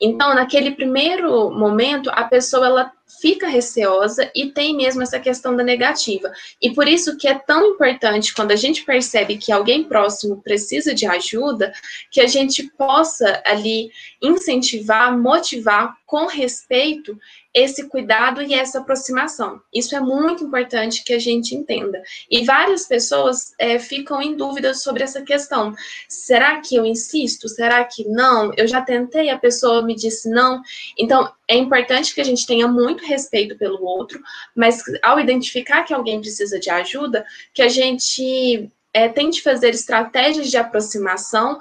Então, 0.00 0.32
naquele 0.34 0.70
primeiro 0.70 1.50
momento, 1.50 2.08
a 2.10 2.24
pessoa 2.24 2.66
ela 2.66 2.92
fica 3.20 3.48
receosa 3.48 4.30
e 4.34 4.50
tem 4.52 4.76
mesmo 4.76 5.02
essa 5.02 5.18
questão 5.18 5.56
da 5.56 5.64
negativa. 5.64 6.30
E 6.62 6.70
por 6.70 6.86
isso 6.86 7.16
que 7.16 7.26
é 7.26 7.34
tão 7.34 7.66
importante 7.66 8.32
quando 8.32 8.52
a 8.52 8.56
gente 8.56 8.84
percebe 8.84 9.38
que 9.38 9.50
alguém 9.50 9.82
próximo 9.82 10.40
precisa 10.40 10.94
de 10.94 11.04
ajuda, 11.04 11.72
que 12.12 12.20
a 12.20 12.26
gente 12.26 12.62
possa 12.76 13.42
ali 13.44 13.90
incentivar, 14.22 15.18
motivar 15.18 15.97
com 16.08 16.26
respeito 16.26 17.18
esse 17.52 17.86
cuidado 17.86 18.40
e 18.40 18.54
essa 18.54 18.78
aproximação. 18.78 19.60
Isso 19.72 19.94
é 19.94 20.00
muito 20.00 20.42
importante 20.42 21.04
que 21.04 21.12
a 21.12 21.18
gente 21.18 21.54
entenda. 21.54 22.02
E 22.30 22.46
várias 22.46 22.86
pessoas 22.86 23.52
é, 23.58 23.78
ficam 23.78 24.22
em 24.22 24.34
dúvida 24.34 24.72
sobre 24.72 25.04
essa 25.04 25.20
questão. 25.20 25.74
Será 26.08 26.62
que 26.62 26.74
eu 26.76 26.86
insisto? 26.86 27.46
Será 27.46 27.84
que 27.84 28.08
não? 28.08 28.50
Eu 28.56 28.66
já 28.66 28.80
tentei, 28.80 29.28
a 29.28 29.38
pessoa 29.38 29.82
me 29.82 29.94
disse 29.94 30.30
não. 30.30 30.62
Então, 30.98 31.30
é 31.46 31.56
importante 31.56 32.14
que 32.14 32.22
a 32.22 32.24
gente 32.24 32.46
tenha 32.46 32.66
muito 32.66 33.04
respeito 33.04 33.58
pelo 33.58 33.84
outro, 33.84 34.18
mas 34.56 34.82
ao 35.02 35.20
identificar 35.20 35.84
que 35.84 35.92
alguém 35.92 36.22
precisa 36.22 36.58
de 36.58 36.70
ajuda, 36.70 37.22
que 37.52 37.60
a 37.60 37.68
gente 37.68 38.70
é, 38.94 39.10
tente 39.10 39.42
fazer 39.42 39.70
estratégias 39.70 40.50
de 40.50 40.56
aproximação 40.56 41.58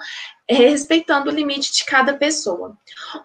respeitando 0.55 1.29
o 1.29 1.33
limite 1.33 1.73
de 1.73 1.85
cada 1.85 2.13
pessoa. 2.13 2.77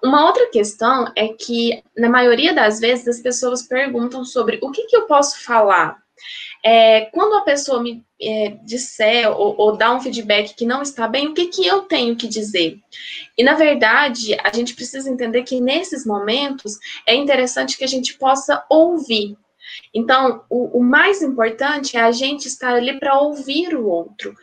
Uma 0.03 0.27
outra 0.27 0.47
questão 0.51 1.11
é 1.15 1.29
que, 1.29 1.83
na 1.97 2.09
maioria 2.09 2.53
das 2.53 2.81
vezes, 2.81 3.07
as 3.07 3.21
pessoas 3.21 3.63
perguntam 3.63 4.25
sobre 4.25 4.59
o 4.63 4.71
que, 4.71 4.87
que 4.87 4.97
eu 4.97 5.07
posso 5.07 5.43
falar. 5.45 6.03
É, 6.65 7.07
quando 7.07 7.35
a 7.35 7.41
pessoa 7.41 7.83
me 7.83 8.05
é, 8.21 8.57
disser 8.65 9.29
ou, 9.29 9.57
ou 9.59 9.77
dá 9.77 9.93
um 9.93 10.01
feedback 10.01 10.55
que 10.55 10.65
não 10.65 10.81
está 10.81 11.09
bem, 11.09 11.29
o 11.29 11.35
que, 11.35 11.47
que 11.47 11.67
eu 11.67 11.83
tenho 11.83 12.15
que 12.15 12.29
dizer? 12.29 12.79
E, 13.37 13.43
na 13.43 13.55
verdade, 13.55 14.37
a 14.43 14.55
gente 14.55 14.75
precisa 14.75 15.11
entender 15.11 15.43
que 15.43 15.61
nesses 15.61 16.07
momentos 16.07 16.79
é 17.07 17.15
interessante 17.15 17.77
que 17.77 17.85
a 17.85 17.89
gente 17.89 18.15
possa 18.15 18.65
ouvir. 18.69 19.37
Então, 19.95 20.45
o, 20.49 20.79
o 20.79 20.83
mais 20.83 21.23
importante 21.23 21.97
é 21.97 22.01
a 22.01 22.13
gente 22.13 22.47
estar 22.47 22.75
ali 22.75 22.99
para 22.99 23.21
ouvir 23.21 23.75
o 23.75 23.87
outro. 23.87 24.35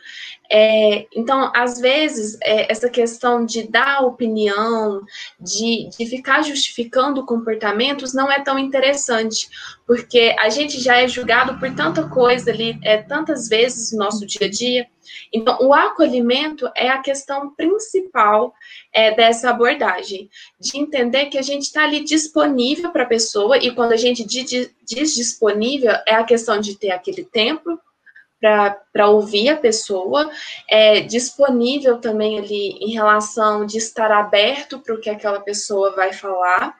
É, 0.52 1.06
então, 1.14 1.52
às 1.54 1.78
vezes, 1.78 2.36
é, 2.42 2.70
essa 2.70 2.90
questão 2.90 3.46
de 3.46 3.68
dar 3.68 4.00
opinião, 4.00 5.00
de, 5.38 5.88
de 5.96 6.06
ficar 6.06 6.42
justificando 6.42 7.24
comportamentos, 7.24 8.12
não 8.12 8.30
é 8.30 8.40
tão 8.40 8.58
interessante, 8.58 9.48
porque 9.86 10.34
a 10.38 10.48
gente 10.48 10.80
já 10.80 10.96
é 10.96 11.06
julgado 11.06 11.58
por 11.58 11.72
tanta 11.74 12.08
coisa 12.08 12.50
ali, 12.50 12.76
é, 12.82 12.96
tantas 12.96 13.48
vezes 13.48 13.92
no 13.92 13.98
nosso 13.98 14.26
dia 14.26 14.48
a 14.48 14.50
dia. 14.50 14.86
Então, 15.32 15.58
o 15.60 15.72
acolhimento 15.72 16.70
é 16.74 16.88
a 16.88 16.98
questão 16.98 17.54
principal 17.54 18.54
é, 18.92 19.14
dessa 19.14 19.50
abordagem, 19.50 20.28
de 20.58 20.78
entender 20.78 21.26
que 21.26 21.38
a 21.38 21.42
gente 21.42 21.62
está 21.62 21.84
ali 21.84 22.04
disponível 22.04 22.90
para 22.90 23.04
a 23.04 23.08
pessoa, 23.08 23.58
e 23.58 23.70
quando 23.72 23.92
a 23.92 23.96
gente 23.96 24.24
diz, 24.24 24.70
disponível, 24.84 25.92
é 26.06 26.14
a 26.14 26.24
questão 26.24 26.60
de 26.60 26.76
ter 26.76 26.90
aquele 26.90 27.24
tempo 27.24 27.78
para 28.40 29.08
ouvir 29.08 29.50
a 29.50 29.56
pessoa, 29.56 30.30
é 30.68 31.00
disponível 31.00 31.98
também 31.98 32.38
ali 32.38 32.70
em 32.80 32.92
relação 32.92 33.66
de 33.66 33.76
estar 33.76 34.10
aberto 34.10 34.78
para 34.78 34.94
o 34.94 35.00
que 35.00 35.10
aquela 35.10 35.40
pessoa 35.40 35.94
vai 35.94 36.12
falar 36.12 36.74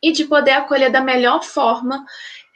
e 0.00 0.12
de 0.12 0.24
poder 0.24 0.52
acolher 0.52 0.90
da 0.90 1.00
melhor 1.00 1.42
forma 1.42 2.04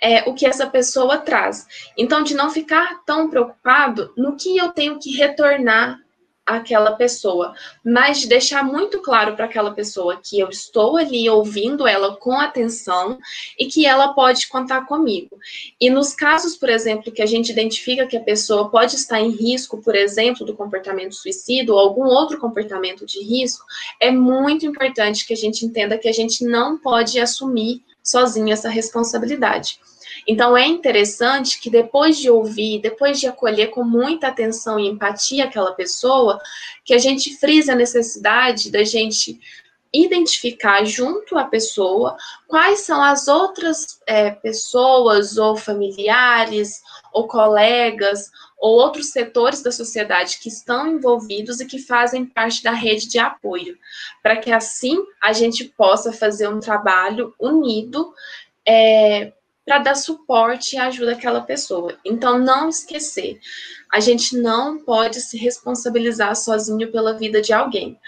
é, 0.03 0.29
o 0.29 0.35
que 0.35 0.47
essa 0.47 0.67
pessoa 0.67 1.19
traz. 1.19 1.67
Então, 1.97 2.23
de 2.23 2.35
não 2.35 2.51
ficar 2.51 3.03
tão 3.05 3.31
preocupado 3.31 4.13
no 4.17 4.37
que 4.37 4.57
eu 4.57 4.71
tenho 4.71 4.99
que 4.99 5.17
retornar 5.17 5.99
aquela 6.47 6.93
pessoa, 6.93 7.53
mas 7.85 8.21
de 8.21 8.29
deixar 8.29 8.63
muito 8.63 9.03
claro 9.03 9.35
para 9.35 9.47
aquela 9.47 9.73
pessoa 9.73 10.21
que 10.23 10.39
eu 10.39 10.49
estou 10.49 10.97
ali 10.97 11.29
ouvindo 11.29 11.89
ela 11.89 12.17
com 12.17 12.39
atenção 12.39 13.19
e 13.59 13.67
que 13.67 13.85
ela 13.85 14.15
pode 14.15 14.47
contar 14.47 14.87
comigo. 14.87 15.37
E 15.81 15.91
nos 15.91 16.15
casos, 16.15 16.57
por 16.57 16.69
exemplo, 16.69 17.11
que 17.11 17.21
a 17.21 17.27
gente 17.27 17.51
identifica 17.51 18.07
que 18.07 18.17
a 18.17 18.23
pessoa 18.23 18.71
pode 18.71 18.95
estar 18.95 19.21
em 19.21 19.31
risco, 19.31 19.83
por 19.83 19.97
exemplo, 19.97 20.47
do 20.47 20.55
comportamento 20.55 21.17
suicida 21.17 21.73
ou 21.73 21.81
algum 21.81 22.05
outro 22.05 22.39
comportamento 22.39 23.05
de 23.05 23.19
risco, 23.25 23.67
é 24.01 24.13
muito 24.13 24.65
importante 24.65 25.27
que 25.27 25.33
a 25.33 25.37
gente 25.37 25.67
entenda 25.67 25.99
que 25.99 26.09
a 26.09 26.13
gente 26.13 26.45
não 26.45 26.79
pode 26.79 27.19
assumir 27.19 27.83
sozinho 28.07 28.53
essa 28.53 28.69
responsabilidade. 28.69 29.81
Então, 30.27 30.57
é 30.57 30.67
interessante 30.67 31.61
que 31.61 31.69
depois 31.69 32.17
de 32.17 32.31
ouvir, 32.31 32.81
depois 32.81 33.21
de 33.21 33.27
acolher 33.27 33.69
com 33.69 33.85
muita 33.85 34.29
atenção 34.29 34.79
e 34.79 34.89
empatia 34.89 35.45
aquela 35.45 35.73
pessoa, 35.73 36.41
que 36.85 36.95
a 36.95 36.99
gente 36.99 37.37
frise 37.37 37.71
a 37.71 37.77
necessidade 37.77 38.71
da 38.71 38.83
gente 38.85 39.39
identificar 40.05 40.85
junto 40.85 41.39
à 41.39 41.45
pessoa 41.45 42.17
quais 42.47 42.81
são 42.81 43.03
as 43.03 43.29
outras 43.29 44.01
é, 44.07 44.31
pessoas 44.31 45.37
ou 45.39 45.57
familiares 45.57 46.83
ou 47.13 47.27
colegas 47.27 48.31
ou 48.59 48.75
outros 48.75 49.11
setores 49.11 49.63
da 49.63 49.71
sociedade 49.71 50.39
que 50.41 50.49
estão 50.49 50.87
envolvidos 50.87 51.61
e 51.61 51.67
que 51.67 51.79
fazem 51.79 52.27
parte 52.27 52.63
da 52.63 52.73
rede 52.73 53.09
de 53.09 53.19
apoio, 53.19 53.79
para 54.23 54.37
que 54.37 54.51
assim 54.51 54.99
a 55.23 55.33
gente 55.33 55.65
possa 55.65 56.13
fazer 56.13 56.49
um 56.49 56.61
trabalho 56.61 57.35
unido 57.39 58.13
é, 58.67 59.33
para 59.67 59.81
dar 59.81 59.97
suporte 59.97 60.77
e 60.77 60.79
ajuda 60.79 61.13
àquela 61.13 61.41
pessoa. 61.41 61.99
Então, 62.05 62.39
não 62.39 62.69
esquecer, 62.69 63.41
a 63.93 63.99
gente 63.99 64.39
não 64.39 64.79
pode 64.79 65.21
se 65.21 65.37
responsabilizar 65.37 66.37
sozinho 66.37 66.91
pela 66.93 67.15
vida 67.15 67.43
de 67.43 67.53
alguém. 67.53 67.99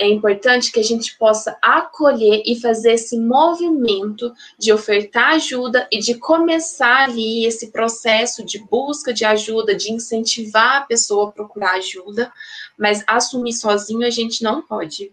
É 0.00 0.08
importante 0.08 0.72
que 0.72 0.80
a 0.80 0.84
gente 0.84 1.16
possa 1.16 1.56
acolher 1.62 2.42
e 2.44 2.60
fazer 2.60 2.94
esse 2.94 3.16
movimento 3.20 4.32
de 4.58 4.72
ofertar 4.72 5.34
ajuda 5.34 5.86
e 5.92 6.00
de 6.00 6.16
começar 6.16 7.04
ali 7.04 7.46
esse 7.46 7.70
processo 7.70 8.44
de 8.44 8.58
busca 8.58 9.14
de 9.14 9.24
ajuda, 9.24 9.76
de 9.76 9.92
incentivar 9.92 10.82
a 10.82 10.86
pessoa 10.86 11.28
a 11.28 11.32
procurar 11.32 11.76
ajuda, 11.76 12.32
mas 12.76 13.04
assumir 13.06 13.52
sozinho 13.52 14.04
a 14.04 14.10
gente 14.10 14.42
não 14.42 14.60
pode. 14.60 15.12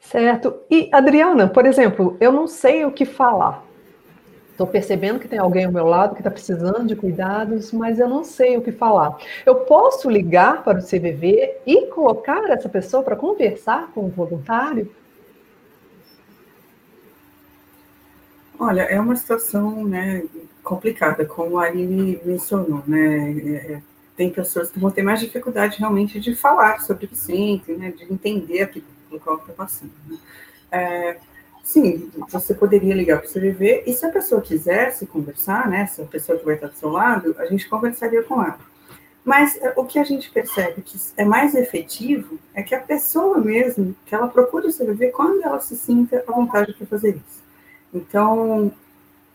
Certo. 0.00 0.60
E, 0.70 0.88
Adriana, 0.90 1.46
por 1.46 1.66
exemplo, 1.66 2.16
eu 2.18 2.32
não 2.32 2.46
sei 2.46 2.86
o 2.86 2.92
que 2.92 3.04
falar. 3.04 3.67
Estou 4.58 4.66
percebendo 4.66 5.20
que 5.20 5.28
tem 5.28 5.38
alguém 5.38 5.66
ao 5.66 5.72
meu 5.72 5.86
lado 5.86 6.16
que 6.16 6.20
está 6.20 6.32
precisando 6.32 6.84
de 6.84 6.96
cuidados, 6.96 7.70
mas 7.70 8.00
eu 8.00 8.08
não 8.08 8.24
sei 8.24 8.56
o 8.56 8.60
que 8.60 8.72
falar. 8.72 9.16
Eu 9.46 9.54
posso 9.60 10.10
ligar 10.10 10.64
para 10.64 10.80
o 10.80 10.82
CVV 10.82 11.58
e 11.64 11.86
colocar 11.86 12.42
essa 12.50 12.68
pessoa 12.68 13.04
para 13.04 13.14
conversar 13.14 13.92
com 13.92 14.06
o 14.06 14.08
voluntário? 14.08 14.92
Olha, 18.58 18.82
é 18.82 18.98
uma 18.98 19.14
situação 19.14 19.84
né, 19.84 20.24
complicada, 20.64 21.24
como 21.24 21.56
a 21.56 21.66
Aline 21.66 22.20
mencionou, 22.24 22.82
né? 22.84 23.30
É, 23.30 23.72
é 23.74 23.82
tem 24.16 24.28
pessoas 24.28 24.72
que 24.72 24.80
vão 24.80 24.90
ter 24.90 25.04
mais 25.04 25.20
dificuldade 25.20 25.78
realmente 25.78 26.18
de 26.18 26.34
falar 26.34 26.80
sobre 26.80 27.06
o 27.06 27.08
que 27.08 27.76
né, 27.76 27.92
de 27.92 28.12
entender 28.12 28.62
aquilo 28.62 28.84
qual 29.22 29.36
está 29.36 29.52
passando. 29.52 29.92
Né? 30.08 30.18
É, 30.72 31.16
sim, 31.68 32.10
você 32.30 32.54
poderia 32.54 32.94
ligar 32.94 33.18
para 33.20 33.28
o 33.28 33.30
CVV 33.30 33.82
e 33.86 33.92
se 33.92 34.06
a 34.06 34.08
pessoa 34.08 34.40
quisesse 34.40 35.06
conversar, 35.06 35.68
né, 35.68 35.86
se 35.86 36.00
a 36.00 36.06
pessoa 36.06 36.38
que 36.38 36.44
vai 36.46 36.54
estar 36.54 36.68
do 36.68 36.74
seu 36.74 36.88
lado, 36.88 37.36
a 37.38 37.44
gente 37.44 37.68
conversaria 37.68 38.22
com 38.22 38.42
ela. 38.42 38.58
Mas 39.22 39.54
é, 39.58 39.74
o 39.76 39.84
que 39.84 39.98
a 39.98 40.04
gente 40.04 40.30
percebe 40.30 40.80
que 40.80 40.98
é 41.14 41.26
mais 41.26 41.54
efetivo 41.54 42.38
é 42.54 42.62
que 42.62 42.74
a 42.74 42.80
pessoa 42.80 43.36
mesmo, 43.36 43.94
que 44.06 44.14
ela 44.14 44.28
procure 44.28 44.66
o 44.66 44.72
CVV 44.72 45.08
quando 45.08 45.42
ela 45.42 45.60
se 45.60 45.76
sinta 45.76 46.24
à 46.26 46.32
vontade 46.32 46.72
para 46.72 46.86
fazer 46.86 47.10
isso. 47.10 47.44
Então, 47.92 48.72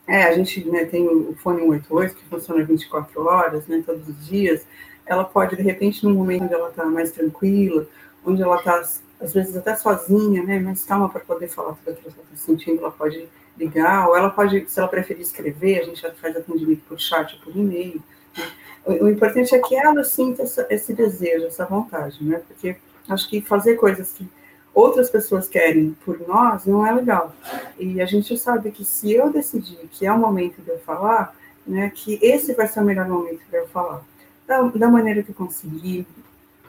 é, 0.08 0.24
a 0.24 0.34
gente 0.34 0.68
né, 0.68 0.86
tem 0.86 1.08
o 1.08 1.36
fone 1.36 1.60
188 1.60 2.16
que 2.16 2.26
funciona 2.26 2.64
24 2.64 3.26
horas, 3.28 3.68
né, 3.68 3.84
todos 3.86 4.10
os 4.10 4.26
dias. 4.26 4.66
Ela 5.06 5.24
pode, 5.24 5.56
de 5.56 5.62
repente, 5.62 6.04
num 6.04 6.16
momento 6.16 6.46
onde 6.46 6.54
ela 6.56 6.70
está 6.70 6.84
mais 6.86 7.12
tranquila, 7.12 7.86
onde 8.26 8.42
ela 8.42 8.56
está, 8.56 8.84
às 9.24 9.34
vezes, 9.34 9.56
até 9.56 9.76
sozinha, 9.76 10.44
né, 10.44 10.60
mais 10.60 10.84
calma 10.84 11.10
para 11.10 11.22
poder 11.22 11.48
falar 11.48 11.74
tudo 11.76 11.92
aquilo 11.92 12.12
que 12.12 12.20
ela 12.20 12.28
está 12.34 12.46
sentindo, 12.46 12.80
ela 12.80 12.92
pode 12.92 13.28
ligar, 13.58 14.10
ou 14.10 14.16
ela 14.16 14.30
pode, 14.30 14.70
se 14.70 14.80
ela 14.80 14.90
preferir 14.90 15.22
escrever, 15.22 15.80
a 15.80 15.84
gente 15.86 16.02
já 16.02 16.12
faz 16.14 16.36
atendimento 16.36 16.82
por 16.88 17.00
chat 17.00 17.36
ou 17.36 17.42
por 17.42 17.60
e-mail. 17.60 18.02
Né. 18.38 18.44
O, 18.86 19.06
o, 19.06 19.10
importante 19.10 19.56
é 19.56 19.60
que 19.60 19.76
ela 19.76 20.04
sinta 20.04 20.44
essa, 20.44 20.68
esse 20.70 20.94
desejo, 20.94 21.46
essa 21.46 21.66
vontade, 21.66 22.24
né, 22.24 22.42
porque 22.48 22.76
acho 23.08 23.30
que 23.30 23.42
fazer 23.42 23.76
coisas 23.76 24.12
que 24.12 24.28
outras 24.74 25.10
pessoas 25.10 25.48
querem 25.48 25.96
por 26.04 26.20
nós, 26.28 26.66
não 26.66 26.86
é 26.86 26.92
legal. 26.92 27.34
E 27.78 28.02
a 28.02 28.06
gente 28.06 28.38
sabe 28.38 28.72
que 28.72 28.84
se 28.84 29.14
eu 29.14 29.32
decidir 29.32 29.88
que 29.92 30.06
é 30.06 30.12
o 30.12 30.18
momento 30.18 30.62
de 30.62 30.70
eu 30.70 30.80
falar, 30.80 31.36
né, 31.66 31.92
que 31.94 32.20
esse 32.22 32.54
vai 32.54 32.68
ser 32.68 32.82
o 32.82 32.84
melhor 32.84 33.08
momento 33.08 33.42
para 33.50 33.60
eu 33.60 33.68
falar. 33.68 34.02
Da, 34.48 34.62
da, 34.62 34.90
maneira 34.90 35.24
que 35.24 35.30
eu 35.30 35.36
conseguir, 35.36 36.06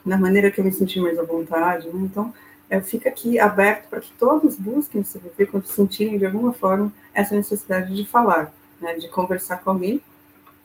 da 0.04 0.18
maneira 0.18 0.50
que 0.50 0.60
eu 0.60 0.64
me 0.64 0.72
sentir 0.72 1.00
mais 1.00 1.18
à 1.18 1.22
vontade. 1.22 1.88
Né? 1.88 2.00
Então, 2.02 2.32
é, 2.68 2.80
fica 2.80 3.08
aqui 3.08 3.38
aberto 3.38 3.88
para 3.88 4.00
que 4.00 4.12
todos 4.18 4.56
busquem 4.56 5.02
se 5.04 5.18
CVP 5.18 5.46
quando 5.46 5.66
sentirem 5.66 6.18
de 6.18 6.26
alguma 6.26 6.52
forma 6.52 6.92
essa 7.12 7.34
necessidade 7.34 7.94
de 7.94 8.06
falar, 8.06 8.52
né, 8.80 8.94
de 8.94 9.08
conversar 9.08 9.58
com 9.58 9.70
alguém. 9.70 10.00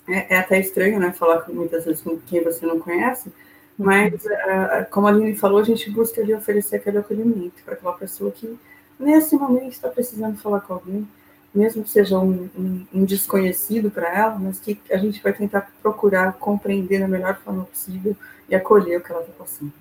É, 0.08 0.36
é 0.36 0.40
até 0.40 0.60
estranho, 0.60 1.00
né, 1.00 1.12
falar 1.12 1.46
muitas 1.50 1.86
vezes 1.86 2.02
com 2.02 2.18
quem 2.18 2.44
você 2.44 2.66
não 2.66 2.80
conhece, 2.80 3.32
mas, 3.78 4.14
uh, 4.26 4.90
como 4.92 5.08
a 5.08 5.10
Aline 5.10 5.38
falou, 5.38 5.60
a 5.60 5.64
gente 5.64 5.90
busca 5.90 6.20
ali 6.20 6.34
oferecer 6.34 6.76
aquele 6.76 6.98
acolhimento 6.98 7.64
para 7.64 7.76
aquela 7.76 7.94
pessoa 7.94 8.30
que, 8.30 8.60
nesse 9.00 9.38
momento, 9.38 9.72
está 9.72 9.88
precisando 9.88 10.38
falar 10.38 10.60
com 10.60 10.74
alguém, 10.74 11.08
mesmo 11.54 11.84
que 11.84 11.90
seja 11.90 12.20
um, 12.20 12.50
um, 12.58 12.86
um 12.94 13.06
desconhecido 13.06 13.90
para 13.90 14.16
ela, 14.16 14.38
mas 14.40 14.60
que 14.60 14.80
a 14.92 14.98
gente 14.98 15.22
vai 15.22 15.34
tentar 15.34 15.72
procurar 15.82 16.34
compreender 16.34 17.00
da 17.00 17.08
melhor 17.08 17.36
forma 17.38 17.66
possível 17.66 18.16
e 18.48 18.56
acolher 18.56 19.00
o 19.00 19.04
que 19.04 19.12
ela 19.12 19.22
está 19.22 19.34
passando. 19.38 19.74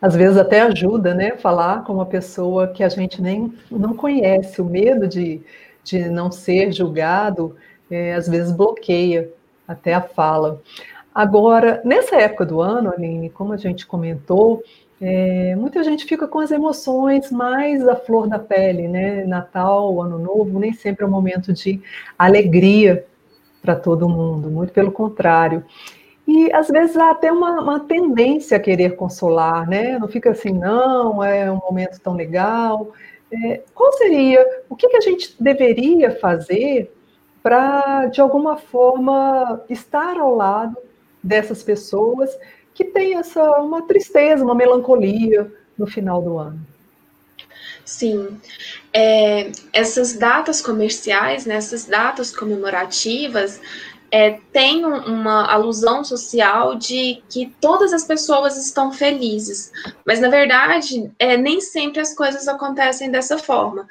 Às 0.00 0.14
vezes 0.14 0.36
até 0.38 0.60
ajuda, 0.62 1.14
né, 1.14 1.36
falar 1.36 1.84
com 1.84 1.94
uma 1.94 2.06
pessoa 2.06 2.68
que 2.68 2.82
a 2.82 2.88
gente 2.88 3.20
nem 3.20 3.52
não 3.70 3.94
conhece, 3.94 4.60
o 4.60 4.64
medo 4.64 5.06
de, 5.06 5.42
de 5.84 6.08
não 6.08 6.32
ser 6.32 6.72
julgado, 6.72 7.54
é, 7.90 8.14
às 8.14 8.26
vezes 8.26 8.52
bloqueia 8.52 9.30
até 9.68 9.92
a 9.94 10.00
fala. 10.00 10.62
Agora, 11.14 11.82
nessa 11.84 12.16
época 12.16 12.46
do 12.46 12.60
ano, 12.60 12.92
Aline, 12.92 13.28
como 13.28 13.52
a 13.52 13.56
gente 13.56 13.86
comentou, 13.86 14.62
é, 15.00 15.56
muita 15.56 15.82
gente 15.82 16.04
fica 16.04 16.28
com 16.28 16.40
as 16.40 16.50
emoções 16.50 17.30
mais 17.32 17.88
à 17.88 17.96
flor 17.96 18.28
da 18.28 18.38
pele, 18.38 18.86
né? 18.86 19.24
Natal, 19.24 20.02
Ano 20.02 20.18
Novo, 20.18 20.58
nem 20.58 20.74
sempre 20.74 21.04
é 21.04 21.08
um 21.08 21.10
momento 21.10 21.54
de 21.54 21.80
alegria 22.18 23.06
para 23.62 23.74
todo 23.74 24.08
mundo, 24.08 24.50
muito 24.50 24.72
pelo 24.72 24.92
contrário. 24.92 25.64
E 26.28 26.52
às 26.52 26.68
vezes 26.68 26.96
há 26.96 27.10
até 27.10 27.32
uma, 27.32 27.60
uma, 27.62 27.80
tendência 27.80 28.58
a 28.58 28.60
querer 28.60 28.94
consolar, 28.94 29.66
né? 29.68 29.98
Não 29.98 30.06
fica 30.06 30.30
assim, 30.30 30.52
não, 30.52 31.24
é 31.24 31.50
um 31.50 31.56
momento 31.56 31.98
tão 32.00 32.14
legal. 32.14 32.92
É, 33.32 33.62
qual 33.74 33.92
seria, 33.94 34.44
o 34.68 34.76
que, 34.76 34.88
que 34.88 34.96
a 34.96 35.00
gente 35.00 35.34
deveria 35.40 36.10
fazer 36.18 36.92
para, 37.42 38.06
de 38.06 38.20
alguma 38.20 38.58
forma, 38.58 39.62
estar 39.68 40.18
ao 40.18 40.34
lado 40.34 40.76
dessas 41.22 41.62
pessoas 41.62 42.30
que 42.80 42.84
têm 42.84 43.18
essa 43.18 43.42
uma 43.60 43.82
tristeza, 43.82 44.42
uma 44.42 44.54
melancolia 44.54 45.52
no 45.76 45.86
final 45.86 46.22
do 46.22 46.38
ano. 46.38 46.58
Sim, 47.84 48.38
é, 48.92 49.50
essas 49.70 50.14
datas 50.14 50.62
comerciais, 50.62 51.44
né, 51.44 51.56
essas 51.56 51.84
datas 51.84 52.34
comemorativas, 52.34 53.60
é, 54.10 54.38
tem 54.52 54.84
uma 54.84 55.50
alusão 55.50 56.02
social 56.02 56.74
de 56.74 57.22
que 57.28 57.54
todas 57.60 57.92
as 57.92 58.04
pessoas 58.04 58.56
estão 58.56 58.92
felizes, 58.92 59.72
mas 60.04 60.20
na 60.20 60.28
verdade 60.28 61.10
é, 61.18 61.36
nem 61.36 61.60
sempre 61.60 62.00
as 62.00 62.14
coisas 62.14 62.48
acontecem 62.48 63.10
dessa 63.10 63.38
forma. 63.38 63.86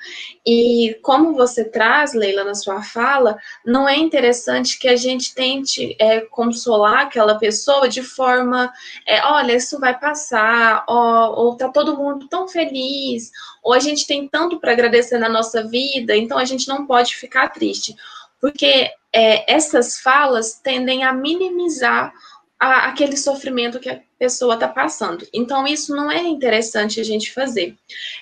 E 0.46 0.98
como 1.02 1.34
você 1.34 1.64
traz, 1.64 2.14
Leila, 2.14 2.44
na 2.44 2.56
sua 2.56 2.82
fala, 2.82 3.38
não 3.66 3.88
é 3.88 3.96
interessante 3.96 4.78
que 4.78 4.88
a 4.88 4.96
gente 4.96 5.34
tente 5.34 5.96
é, 6.00 6.22
consolar 6.22 7.00
aquela 7.06 7.36
pessoa 7.36 7.88
de 7.88 8.04
forma, 8.04 8.72
é, 9.06 9.24
olha, 9.26 9.56
isso 9.56 9.80
vai 9.80 9.98
passar, 9.98 10.84
ou 10.88 11.56
tá 11.56 11.70
todo 11.70 11.98
mundo 11.98 12.28
tão 12.28 12.48
feliz, 12.48 13.32
ou 13.64 13.74
a 13.74 13.80
gente 13.80 14.06
tem 14.06 14.28
tanto 14.28 14.60
para 14.60 14.72
agradecer 14.72 15.18
na 15.18 15.30
nossa 15.30 15.64
vida, 15.68 16.16
então 16.16 16.38
a 16.38 16.46
gente 16.46 16.68
não 16.68 16.86
pode 16.86 17.16
ficar 17.16 17.50
triste 17.50 17.96
porque 18.40 18.90
é, 19.14 19.52
essas 19.52 20.00
falas 20.00 20.56
tendem 20.56 21.04
a 21.04 21.14
minimizar 21.14 22.14
a, 22.60 22.90
aquele 22.90 23.16
sofrimento 23.16 23.80
que 23.80 23.90
a 23.90 24.02
pessoa 24.20 24.56
está 24.56 24.68
passando. 24.68 25.26
Então, 25.34 25.66
isso 25.66 25.96
não 25.96 26.12
é 26.12 26.22
interessante 26.22 27.00
a 27.00 27.04
gente 27.04 27.32
fazer, 27.32 27.78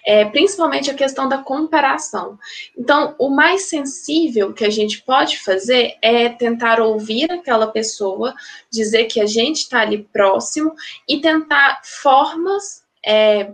é, 0.06 0.23
principalmente 0.26 0.91
a 0.91 0.93
questão 0.93 1.28
da 1.28 1.39
comparação. 1.39 2.38
Então, 2.78 3.15
o 3.17 3.30
mais 3.30 3.63
sensível 3.63 4.54
que 4.54 4.63
a 4.63 4.69
gente 4.69 5.02
pode 5.02 5.39
fazer 5.39 5.95
é 6.02 6.30
tentar 6.30 6.80
ouvir 6.80 7.32
aquela 7.32 7.67
pessoa, 7.67 8.36
dizer 8.71 9.06
que 9.06 9.19
a 9.19 9.26
gente 9.26 9.58
está 9.58 9.82
ali 9.82 10.08
próximo 10.13 10.73
e 11.08 11.19
tentar 11.19 11.82
formas. 11.84 12.86
É, 13.06 13.52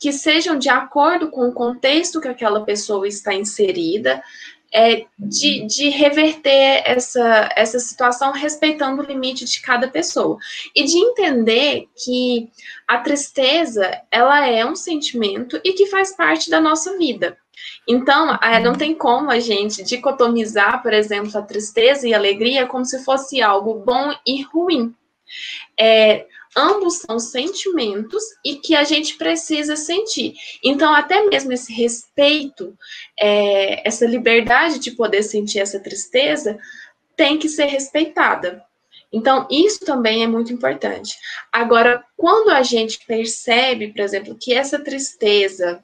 que 0.00 0.12
sejam 0.12 0.58
de 0.58 0.70
acordo 0.70 1.30
com 1.30 1.46
o 1.48 1.52
contexto 1.52 2.22
que 2.22 2.28
aquela 2.28 2.64
pessoa 2.64 3.06
está 3.06 3.34
inserida, 3.34 4.22
é, 4.72 5.06
de, 5.18 5.66
de 5.66 5.88
reverter 5.88 6.82
essa, 6.84 7.48
essa 7.56 7.78
situação 7.78 8.32
respeitando 8.32 9.02
o 9.02 9.04
limite 9.04 9.44
de 9.44 9.60
cada 9.60 9.88
pessoa. 9.88 10.38
E 10.74 10.84
de 10.84 10.96
entender 10.96 11.88
que 11.96 12.50
a 12.86 12.98
tristeza, 12.98 14.00
ela 14.10 14.46
é 14.46 14.64
um 14.64 14.76
sentimento 14.76 15.60
e 15.64 15.72
que 15.72 15.86
faz 15.86 16.14
parte 16.14 16.50
da 16.50 16.60
nossa 16.60 16.96
vida. 16.96 17.36
Então, 17.86 18.34
é, 18.36 18.60
não 18.60 18.74
tem 18.74 18.94
como 18.94 19.30
a 19.30 19.40
gente 19.40 19.82
dicotomizar, 19.82 20.82
por 20.82 20.92
exemplo, 20.92 21.36
a 21.36 21.42
tristeza 21.42 22.06
e 22.06 22.14
a 22.14 22.16
alegria 22.16 22.66
como 22.66 22.84
se 22.84 23.04
fosse 23.04 23.42
algo 23.42 23.74
bom 23.74 24.14
e 24.26 24.42
ruim. 24.42 24.94
É, 25.78 26.26
ambos 26.56 26.98
são 26.98 27.18
sentimentos 27.18 28.22
e 28.44 28.56
que 28.56 28.74
a 28.74 28.84
gente 28.84 29.16
precisa 29.16 29.76
sentir. 29.76 30.34
Então, 30.64 30.92
até 30.94 31.24
mesmo 31.26 31.52
esse 31.52 31.72
respeito, 31.72 32.76
é, 33.18 33.86
essa 33.86 34.06
liberdade 34.06 34.78
de 34.78 34.90
poder 34.92 35.22
sentir 35.22 35.60
essa 35.60 35.78
tristeza, 35.78 36.58
tem 37.16 37.38
que 37.38 37.48
ser 37.48 37.66
respeitada. 37.66 38.64
Então, 39.12 39.46
isso 39.50 39.84
também 39.84 40.22
é 40.22 40.26
muito 40.26 40.52
importante. 40.52 41.16
Agora, 41.52 42.04
quando 42.16 42.50
a 42.50 42.62
gente 42.62 43.04
percebe, 43.06 43.88
por 43.88 44.00
exemplo, 44.00 44.36
que 44.38 44.54
essa 44.54 44.78
tristeza 44.78 45.82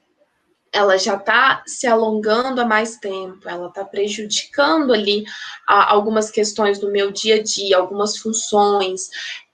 ela 0.73 0.99
já 0.99 1.15
está 1.15 1.63
se 1.67 1.87
alongando 1.87 2.61
há 2.61 2.65
mais 2.65 2.97
tempo, 2.97 3.49
ela 3.49 3.69
está 3.69 3.83
prejudicando 3.83 4.93
ali 4.93 5.25
algumas 5.67 6.31
questões 6.31 6.79
do 6.79 6.91
meu 6.91 7.11
dia 7.11 7.37
a 7.37 7.43
dia, 7.43 7.79
algumas 7.79 8.19
funções, 8.19 9.09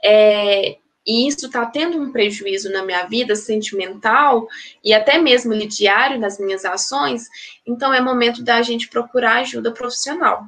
é, 0.05 0.79
e 1.06 1.26
isso 1.26 1.46
está 1.46 1.66
tendo 1.66 1.98
um 1.98 2.12
prejuízo 2.12 2.70
na 2.70 2.84
minha 2.84 3.04
vida 3.06 3.34
sentimental 3.34 4.46
e 4.84 4.94
até 4.94 5.18
mesmo 5.18 5.52
diário 5.66 6.18
nas 6.18 6.38
minhas 6.38 6.64
ações, 6.64 7.28
então 7.66 7.92
é 7.92 8.00
momento 8.00 8.42
da 8.42 8.62
gente 8.62 8.88
procurar 8.88 9.40
ajuda 9.40 9.72
profissional. 9.72 10.44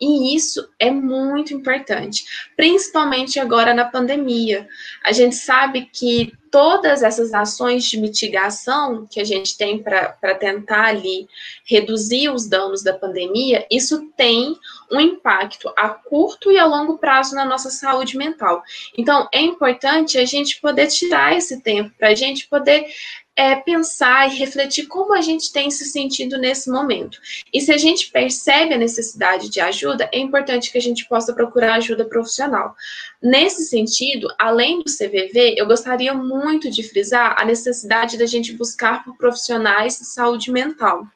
E 0.00 0.36
isso 0.36 0.68
é 0.78 0.90
muito 0.90 1.54
importante, 1.54 2.24
principalmente 2.54 3.40
agora 3.40 3.72
na 3.72 3.86
pandemia. 3.86 4.68
A 5.02 5.10
gente 5.10 5.34
sabe 5.34 5.88
que 5.90 6.32
todas 6.50 7.02
essas 7.02 7.32
ações 7.32 7.84
de 7.84 7.98
mitigação 7.98 9.06
que 9.10 9.20
a 9.20 9.24
gente 9.24 9.56
tem 9.56 9.82
para 9.82 10.34
tentar 10.38 10.86
ali 10.86 11.26
reduzir 11.64 12.28
os 12.28 12.46
danos 12.46 12.82
da 12.82 12.92
pandemia, 12.92 13.66
isso 13.70 14.10
tem 14.16 14.54
um 14.92 15.00
impacto 15.00 15.72
a 15.76 15.88
curto 15.88 16.50
e 16.52 16.58
a 16.58 16.66
longo 16.66 16.98
prazo 16.98 17.34
na 17.34 17.44
nossa 17.44 17.70
saúde 17.70 18.16
mental. 18.16 18.62
Então, 18.96 19.28
é 19.32 19.40
importante 19.40 20.18
a 20.18 20.24
gente 20.24 20.60
poder 20.60 20.88
tirar 20.88 21.36
esse 21.36 21.60
tempo 21.62 21.90
para 21.98 22.08
a 22.08 22.14
gente 22.14 22.46
poder 22.48 22.86
é, 23.36 23.54
pensar 23.54 24.26
e 24.26 24.36
refletir 24.36 24.86
como 24.86 25.12
a 25.12 25.20
gente 25.20 25.52
tem 25.52 25.70
se 25.70 25.84
sentido 25.84 26.38
nesse 26.38 26.70
momento. 26.70 27.20
E 27.52 27.60
se 27.60 27.70
a 27.70 27.76
gente 27.76 28.10
percebe 28.10 28.72
a 28.72 28.78
necessidade 28.78 29.50
de 29.50 29.60
ajuda, 29.60 30.08
é 30.10 30.18
importante 30.18 30.72
que 30.72 30.78
a 30.78 30.82
gente 30.82 31.06
possa 31.06 31.34
procurar 31.34 31.74
ajuda 31.74 32.06
profissional. 32.06 32.74
Nesse 33.22 33.66
sentido, 33.66 34.28
além 34.38 34.82
do 34.82 34.90
CVV, 34.90 35.54
eu 35.58 35.66
gostaria 35.66 36.14
muito 36.14 36.70
de 36.70 36.82
frisar 36.82 37.36
a 37.38 37.44
necessidade 37.44 38.16
da 38.16 38.24
gente 38.24 38.54
buscar 38.54 39.04
por 39.04 39.16
profissionais 39.18 39.98
de 39.98 40.06
saúde 40.06 40.50
mental. 40.50 41.06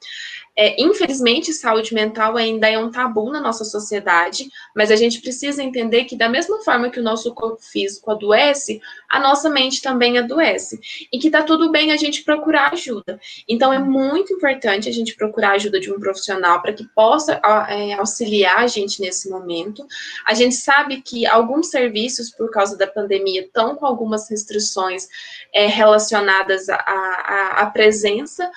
É, 0.56 0.82
infelizmente, 0.82 1.52
saúde 1.52 1.94
mental 1.94 2.36
ainda 2.36 2.68
é 2.68 2.78
um 2.78 2.90
tabu 2.90 3.30
na 3.30 3.40
nossa 3.40 3.64
sociedade, 3.64 4.48
mas 4.74 4.90
a 4.90 4.96
gente 4.96 5.20
precisa 5.20 5.62
entender 5.62 6.04
que, 6.04 6.16
da 6.16 6.28
mesma 6.28 6.62
forma 6.62 6.90
que 6.90 7.00
o 7.00 7.02
nosso 7.02 7.32
corpo 7.34 7.62
físico 7.62 8.10
adoece, 8.10 8.80
a 9.08 9.18
nossa 9.18 9.48
mente 9.48 9.80
também 9.80 10.18
adoece. 10.18 10.80
E 11.12 11.18
que 11.18 11.30
tá 11.30 11.42
tudo 11.42 11.70
bem 11.70 11.92
a 11.92 11.96
gente 11.96 12.22
procurar 12.24 12.72
ajuda. 12.72 13.18
Então, 13.48 13.72
é 13.72 13.78
muito 13.78 14.32
importante 14.32 14.88
a 14.88 14.92
gente 14.92 15.14
procurar 15.14 15.52
ajuda 15.52 15.80
de 15.80 15.90
um 15.92 15.98
profissional 15.98 16.60
para 16.60 16.72
que 16.72 16.86
possa 16.94 17.40
é, 17.68 17.94
auxiliar 17.94 18.58
a 18.58 18.66
gente 18.66 19.00
nesse 19.00 19.30
momento. 19.30 19.86
A 20.26 20.34
gente 20.34 20.56
sabe 20.56 21.00
que 21.00 21.26
alguns 21.26 21.68
serviços, 21.68 22.30
por 22.30 22.50
causa 22.50 22.76
da 22.76 22.86
pandemia, 22.86 23.42
estão 23.42 23.76
com 23.76 23.86
algumas 23.86 24.28
restrições 24.28 25.08
é, 25.54 25.66
relacionadas 25.66 26.68
à 26.68 27.70
presença, 27.72 28.50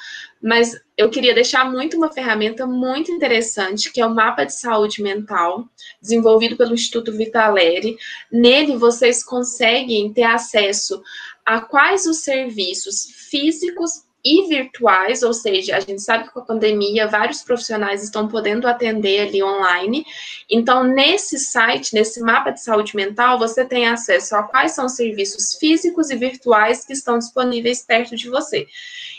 mas 0.44 0.78
eu 0.98 1.10
queria 1.10 1.34
deixar 1.34 1.72
muito 1.72 1.96
uma 1.96 2.12
ferramenta 2.12 2.68
muito 2.68 3.10
interessante, 3.10 3.90
que 3.90 4.02
é 4.02 4.06
o 4.06 4.14
mapa 4.14 4.44
de 4.44 4.54
saúde 4.54 5.02
mental, 5.02 5.70
desenvolvido 6.02 6.58
pelo 6.58 6.74
Instituto 6.74 7.14
Vitaleri. 7.14 7.96
Nele 8.30 8.76
vocês 8.76 9.24
conseguem 9.24 10.12
ter 10.12 10.24
acesso 10.24 11.02
a 11.46 11.62
quais 11.62 12.06
os 12.06 12.24
serviços 12.24 13.08
físicos 13.30 14.04
e 14.24 14.48
virtuais, 14.48 15.22
ou 15.22 15.34
seja, 15.34 15.76
a 15.76 15.80
gente 15.82 16.02
sabe 16.02 16.24
que 16.24 16.32
com 16.32 16.40
a 16.40 16.46
pandemia 16.46 17.08
vários 17.08 17.44
profissionais 17.44 18.02
estão 18.02 18.28
podendo 18.28 18.68
atender 18.68 19.28
ali 19.28 19.44
online. 19.44 20.06
Então, 20.50 20.84
nesse 20.86 21.38
site, 21.38 21.94
nesse 21.94 22.22
mapa 22.22 22.52
de 22.52 22.62
saúde 22.62 22.96
mental, 22.96 23.38
você 23.38 23.66
tem 23.66 23.88
acesso 23.88 24.36
a 24.36 24.44
quais 24.44 24.72
são 24.72 24.86
os 24.86 24.96
serviços 24.96 25.56
físicos 25.56 26.10
e 26.10 26.16
virtuais 26.16 26.86
que 26.86 26.94
estão 26.94 27.20
disponíveis 27.20 27.84
perto 27.84 28.16
de 28.16 28.30
você. 28.30 28.66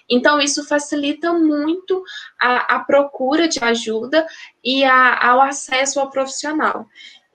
Então, 0.08 0.40
isso 0.40 0.66
facilita 0.66 1.34
muito 1.34 2.02
a, 2.40 2.76
a 2.76 2.78
procura 2.80 3.46
de 3.46 3.62
ajuda 3.62 4.26
e 4.64 4.84
a, 4.84 5.30
ao 5.30 5.42
acesso 5.42 6.00
ao 6.00 6.10
profissional. 6.10 6.86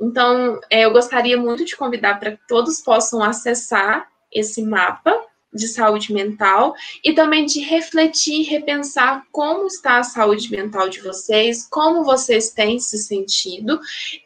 Então, 0.02 0.60
é, 0.72 0.86
eu 0.86 0.92
gostaria 0.92 1.38
muito 1.38 1.64
de 1.66 1.76
convidar 1.76 2.20
para 2.20 2.32
que 2.32 2.48
todos 2.48 2.82
possam 2.82 3.22
acessar 3.22 4.08
esse 4.32 4.64
mapa 4.64 5.29
de 5.54 5.68
saúde 5.68 6.14
mental 6.14 6.76
e 7.04 7.14
também 7.14 7.46
de 7.46 7.60
refletir, 7.62 8.44
repensar 8.44 9.24
como 9.32 9.66
está 9.66 9.98
a 9.98 10.04
saúde 10.04 10.52
mental 10.52 10.90
de 10.90 11.02
vocês, 11.02 11.68
como 11.70 12.04
vocês 12.04 12.52
têm 12.52 12.80
se 12.80 12.98
sentido 12.98 13.80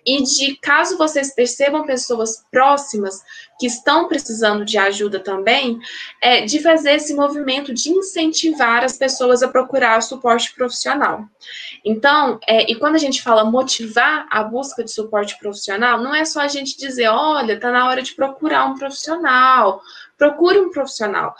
e 0.05 0.21
de 0.23 0.55
caso 0.57 0.97
vocês 0.97 1.33
percebam 1.33 1.86
pessoas 1.86 2.43
próximas 2.51 3.21
que 3.59 3.67
estão 3.67 4.07
precisando 4.07 4.65
de 4.65 4.77
ajuda 4.77 5.19
também, 5.19 5.79
é, 6.21 6.41
de 6.41 6.59
fazer 6.59 6.95
esse 6.95 7.13
movimento 7.13 7.73
de 7.73 7.89
incentivar 7.89 8.83
as 8.83 8.97
pessoas 8.97 9.41
a 9.41 9.47
procurar 9.47 10.01
suporte 10.01 10.53
profissional. 10.53 11.25
Então, 11.86 12.39
é, 12.47 12.69
e 12.69 12.75
quando 12.75 12.95
a 12.95 12.99
gente 12.99 13.21
fala 13.21 13.45
motivar 13.45 14.27
a 14.29 14.43
busca 14.43 14.83
de 14.83 14.91
suporte 14.91 15.38
profissional, 15.39 16.01
não 16.01 16.13
é 16.13 16.25
só 16.25 16.41
a 16.41 16.47
gente 16.47 16.77
dizer, 16.77 17.07
olha, 17.07 17.53
está 17.53 17.71
na 17.71 17.88
hora 17.88 18.01
de 18.01 18.13
procurar 18.13 18.65
um 18.65 18.77
profissional, 18.77 19.81
procure 20.17 20.60
um 20.60 20.71
profissional, 20.71 21.36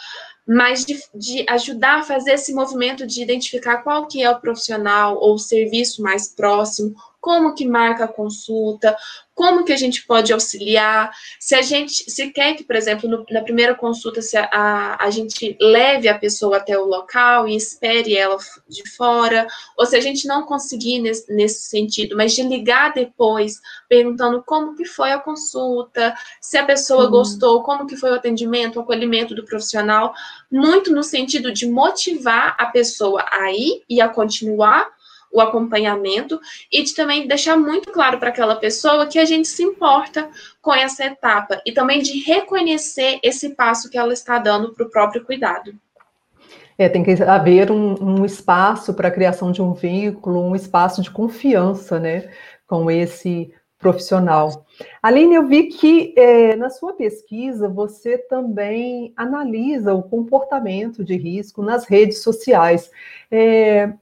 mas 0.46 0.86
de, 0.86 1.00
de, 1.16 1.46
ajudar 1.50 2.00
a 2.00 2.04
fazer 2.04 2.34
esse 2.34 2.54
movimento 2.54 3.08
de 3.08 3.22
identificar 3.22 3.78
qual 3.78 4.08
que 4.08 4.22
é 4.22 4.30
o 4.30 4.40
profissional 4.40 5.18
ou 5.20 5.36
o 5.36 5.40
serviço 5.40 6.02
mais 6.02 6.28
próximo, 6.28 6.94
como 7.22 7.56
que 7.56 7.66
marca 7.66 8.04
a 8.04 8.08
consulta, 8.08 8.96
como 9.36 9.64
que 9.66 9.74
a 9.74 9.78
gente 9.78 10.06
pode 10.06 10.32
auxiliar, 10.32 11.12
se 11.40 11.56
a 11.56 11.62
gente, 11.62 12.10
se 12.10 12.30
quer 12.32 12.56
que, 12.56 12.64
por 12.64 12.76
exemplo, 12.76 13.10
no, 13.10 13.26
na 13.32 13.42
primeira 13.42 13.74
consulta, 13.74 14.22
se 14.22 14.38
a, 14.38 14.46
a, 14.46 15.06
a, 15.06 15.10
gente 15.10 15.58
leve 15.60 16.08
a 16.08 16.18
pessoa 16.18 16.58
até 16.58 16.78
o 16.78 16.86
local 16.86 17.48
e 17.48 17.56
espere 17.56 18.16
ela 18.16 18.38
de 18.68 18.88
fora, 18.92 19.48
ou 19.78 19.86
se 19.86 19.96
a 19.96 20.02
gente 20.02 20.28
não 20.28 20.44
conseguir 20.44 21.00
nesse, 21.00 21.34
nesse 21.34 21.64
sentido, 21.64 22.16
mas 22.16 22.34
de 22.34 22.44
ligar 22.44 22.94
depois, 22.94 23.60
perguntando 23.90 24.44
como 24.44 24.76
que 24.76 24.86
foi 24.86 25.12
a 25.12 25.20
consulta, 25.20 26.14
se 26.40 26.58
a 26.58 26.66
pessoa 26.66 27.08
gostou, 27.08 27.64
como 27.64 27.88
que 27.88 27.98
foi 27.98 28.12
o 28.12 28.16
atendimento, 28.16 28.78
o 28.78 28.82
acolhimento 28.82 29.34
do 29.34 29.46
profissional, 29.46 30.14
muito 30.52 30.94
no 30.94 31.04
sentido 31.04 31.52
de 31.52 31.68
motivar 31.68 32.56
a 32.60 32.68
pessoa 32.68 33.26
a 33.32 33.52
ir 33.52 33.84
e 33.90 34.00
a 34.00 34.08
continuar 34.08 34.88
o 35.34 35.42
acompanhamento 35.42 36.40
e 36.72 36.84
de 36.84 36.94
também 36.94 37.28
deixar 37.28 37.58
muito 37.58 37.92
claro 37.92 38.20
para 38.20 38.30
aquela 38.30 38.56
pessoa 38.56 39.08
que 39.08 39.18
a 39.18 39.26
gente 39.26 39.48
se 39.48 39.64
importa 39.64 40.30
com 40.62 40.74
essa 40.74 41.04
etapa 41.04 41.60
e 41.66 41.72
também 41.72 42.02
de 42.02 42.20
reconhecer 42.20 43.20
esse 43.24 43.50
passo 43.56 43.90
que 43.90 43.98
ela 43.98 44.14
está 44.14 44.38
dando 44.38 44.74
para 44.74 44.86
o 44.86 44.90
próprio 44.90 45.26
cuidado. 45.26 45.74
É, 46.78 46.88
tem 46.88 47.04
que 47.04 47.12
haver 47.24 47.72
um, 47.72 48.20
um 48.20 48.26
espaço 48.26 48.94
para 48.94 49.08
a 49.08 49.12
criação 49.12 49.52
de 49.52 49.62
um 49.62 49.74
vínculo, 49.74 50.42
um 50.42 50.56
espaço 50.56 51.02
de 51.02 51.12
confiança, 51.12 52.00
né, 52.00 52.32
com 52.68 52.90
esse 52.90 53.54
profissional. 53.78 54.66
Aline, 55.02 55.36
eu 55.36 55.46
vi 55.46 55.64
que 55.64 56.14
é, 56.18 56.56
na 56.56 56.70
sua 56.70 56.94
pesquisa 56.94 57.68
você 57.68 58.18
também 58.18 59.14
analisa 59.16 59.94
o 59.94 60.02
comportamento 60.02 61.04
de 61.04 61.18
risco 61.18 61.62
nas 61.62 61.86
redes 61.86 62.24
sociais. 62.24 62.90
É, 63.30 63.94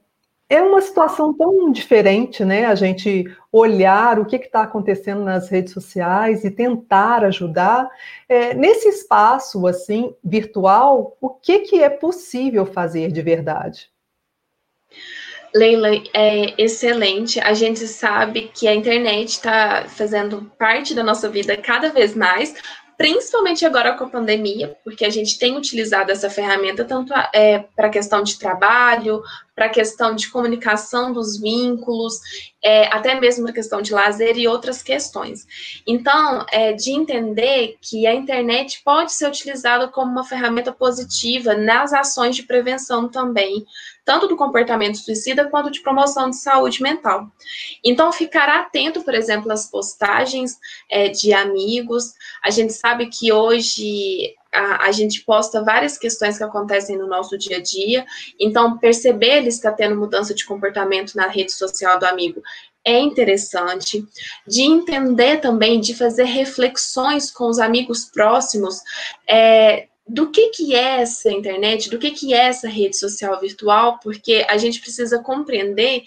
é 0.52 0.60
uma 0.60 0.82
situação 0.82 1.32
tão 1.32 1.72
diferente, 1.72 2.44
né? 2.44 2.66
A 2.66 2.74
gente 2.74 3.24
olhar 3.50 4.18
o 4.18 4.26
que 4.26 4.36
está 4.36 4.60
acontecendo 4.64 5.24
nas 5.24 5.48
redes 5.48 5.72
sociais 5.72 6.44
e 6.44 6.50
tentar 6.50 7.24
ajudar. 7.24 7.88
É, 8.28 8.52
nesse 8.52 8.86
espaço 8.86 9.66
assim 9.66 10.14
virtual, 10.22 11.16
o 11.22 11.30
que, 11.30 11.60
que 11.60 11.82
é 11.82 11.88
possível 11.88 12.66
fazer 12.66 13.10
de 13.10 13.22
verdade? 13.22 13.88
Leila, 15.54 15.88
é 16.12 16.62
excelente. 16.62 17.40
A 17.40 17.54
gente 17.54 17.86
sabe 17.88 18.50
que 18.54 18.68
a 18.68 18.74
internet 18.74 19.30
está 19.30 19.86
fazendo 19.88 20.52
parte 20.58 20.92
da 20.92 21.02
nossa 21.02 21.30
vida 21.30 21.56
cada 21.56 21.88
vez 21.88 22.14
mais, 22.14 22.54
principalmente 22.98 23.64
agora 23.64 23.94
com 23.94 24.04
a 24.04 24.10
pandemia, 24.10 24.76
porque 24.84 25.04
a 25.04 25.10
gente 25.10 25.38
tem 25.38 25.56
utilizado 25.56 26.12
essa 26.12 26.30
ferramenta 26.30 26.84
tanto 26.84 27.12
é, 27.34 27.64
para 27.74 27.88
questão 27.88 28.22
de 28.22 28.38
trabalho, 28.38 29.22
para 29.54 29.66
a 29.66 29.70
questão 29.70 30.14
de 30.14 30.30
comunicação 30.30 31.12
dos 31.12 31.38
vínculos, 31.38 32.20
é, 32.62 32.86
até 32.86 33.18
mesmo 33.18 33.44
na 33.44 33.52
questão 33.52 33.82
de 33.82 33.92
lazer 33.92 34.38
e 34.38 34.48
outras 34.48 34.82
questões. 34.82 35.46
Então, 35.86 36.46
é, 36.50 36.72
de 36.72 36.92
entender 36.92 37.76
que 37.80 38.06
a 38.06 38.14
internet 38.14 38.80
pode 38.84 39.12
ser 39.12 39.28
utilizada 39.28 39.88
como 39.88 40.10
uma 40.10 40.24
ferramenta 40.24 40.72
positiva 40.72 41.54
nas 41.54 41.92
ações 41.92 42.34
de 42.36 42.44
prevenção 42.44 43.08
também, 43.08 43.64
tanto 44.04 44.26
do 44.26 44.36
comportamento 44.36 44.96
suicida 44.96 45.48
quanto 45.48 45.70
de 45.70 45.82
promoção 45.82 46.30
de 46.30 46.36
saúde 46.36 46.82
mental. 46.82 47.30
Então, 47.84 48.10
ficar 48.12 48.48
atento, 48.48 49.02
por 49.02 49.14
exemplo, 49.14 49.52
às 49.52 49.70
postagens 49.70 50.56
é, 50.90 51.08
de 51.08 51.32
amigos. 51.32 52.14
A 52.42 52.50
gente 52.50 52.72
sabe 52.72 53.06
que 53.06 53.32
hoje 53.32 54.34
a, 54.52 54.86
a, 54.86 54.92
gente 54.92 55.24
posta 55.24 55.64
várias 55.64 55.96
questões 55.96 56.36
que 56.36 56.44
acontecem 56.44 56.96
no 56.96 57.06
nosso 57.06 57.38
dia 57.38 57.56
a 57.56 57.62
dia, 57.62 58.04
então 58.38 58.78
perceber 58.78 59.38
ele 59.38 59.48
está 59.48 59.72
tendo 59.72 59.96
mudança 59.96 60.34
de 60.34 60.44
comportamento 60.44 61.14
na 61.14 61.26
rede 61.26 61.52
social 61.52 61.98
do 61.98 62.04
amigo 62.04 62.42
é 62.84 62.98
interessante, 62.98 64.04
de 64.46 64.62
entender 64.62 65.40
também, 65.40 65.80
de 65.80 65.94
fazer 65.94 66.24
reflexões 66.24 67.30
com 67.30 67.48
os 67.48 67.58
amigos 67.58 68.06
próximos, 68.06 68.80
é, 69.28 69.86
do 70.06 70.30
que, 70.30 70.48
que 70.48 70.74
é 70.74 71.00
essa 71.00 71.30
internet, 71.30 71.88
do 71.88 71.98
que, 71.98 72.10
que 72.10 72.34
é 72.34 72.46
essa 72.46 72.68
rede 72.68 72.96
social 72.96 73.38
virtual, 73.40 74.00
porque 74.02 74.44
a 74.48 74.56
gente 74.56 74.80
precisa 74.80 75.22
compreender 75.22 76.02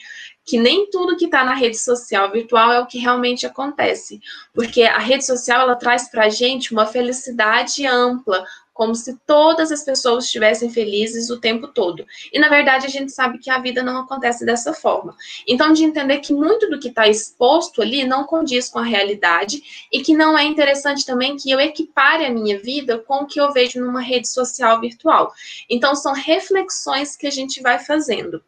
que 0.46 0.60
nem 0.60 0.90
tudo 0.90 1.18
que 1.18 1.26
está 1.26 1.44
na 1.44 1.56
rede 1.56 1.78
social 1.78 2.32
virtual 2.32 2.72
é 2.72 2.80
o 2.80 2.86
que 2.86 3.00
realmente 3.00 3.46
acontece, 3.46 4.22
porque 4.54 4.84
a 4.84 5.00
rede 5.00 5.26
social 5.26 5.62
ela 5.62 5.76
traz 5.76 6.10
para 6.10 6.26
a 6.26 6.30
gente 6.30 6.72
uma 6.72 6.86
felicidade 6.86 7.86
ampla, 7.86 8.46
como 8.76 8.94
se 8.94 9.18
todas 9.26 9.72
as 9.72 9.84
pessoas 9.84 10.26
estivessem 10.26 10.70
felizes 10.70 11.30
o 11.30 11.40
tempo 11.40 11.70
todo. 11.70 12.06
E 12.32 12.38
na 12.38 12.50
verdade 12.50 12.86
a 12.86 12.90
gente 12.90 13.10
sabe 13.10 13.40
que 13.40 13.50
a 13.50 13.58
vida 13.58 13.82
não 13.82 14.02
acontece 14.02 14.46
dessa 14.46 14.74
forma. 14.74 15.16
Então, 15.48 15.72
de 15.72 15.86
entender 15.86 16.20
que 16.20 16.34
muito 16.34 16.70
do 16.70 16.78
que 16.78 16.90
está 16.90 17.08
exposto 17.08 17.82
ali 17.82 18.04
não 18.04 18.26
condiz 18.26 18.68
com 18.68 18.78
a 18.78 18.84
realidade 18.84 19.88
e 19.92 20.02
que 20.02 20.14
não 20.14 20.38
é 20.38 20.44
interessante 20.44 21.06
também 21.06 21.38
que 21.38 21.50
eu 21.50 21.60
equipare 21.60 22.26
a 22.26 22.30
minha 22.30 22.60
vida 22.60 23.00
com 23.00 23.24
o 23.24 23.26
que 23.26 23.40
eu 23.40 23.54
vejo 23.54 23.80
numa 23.80 24.02
rede 24.02 24.28
social 24.28 24.82
virtual. 24.82 25.34
Então, 25.70 25.96
são 25.96 26.12
reflexões 26.12 27.16
que 27.16 27.28
a 27.28 27.32
gente 27.32 27.62
vai 27.62 27.80
fazendo. 27.80 28.44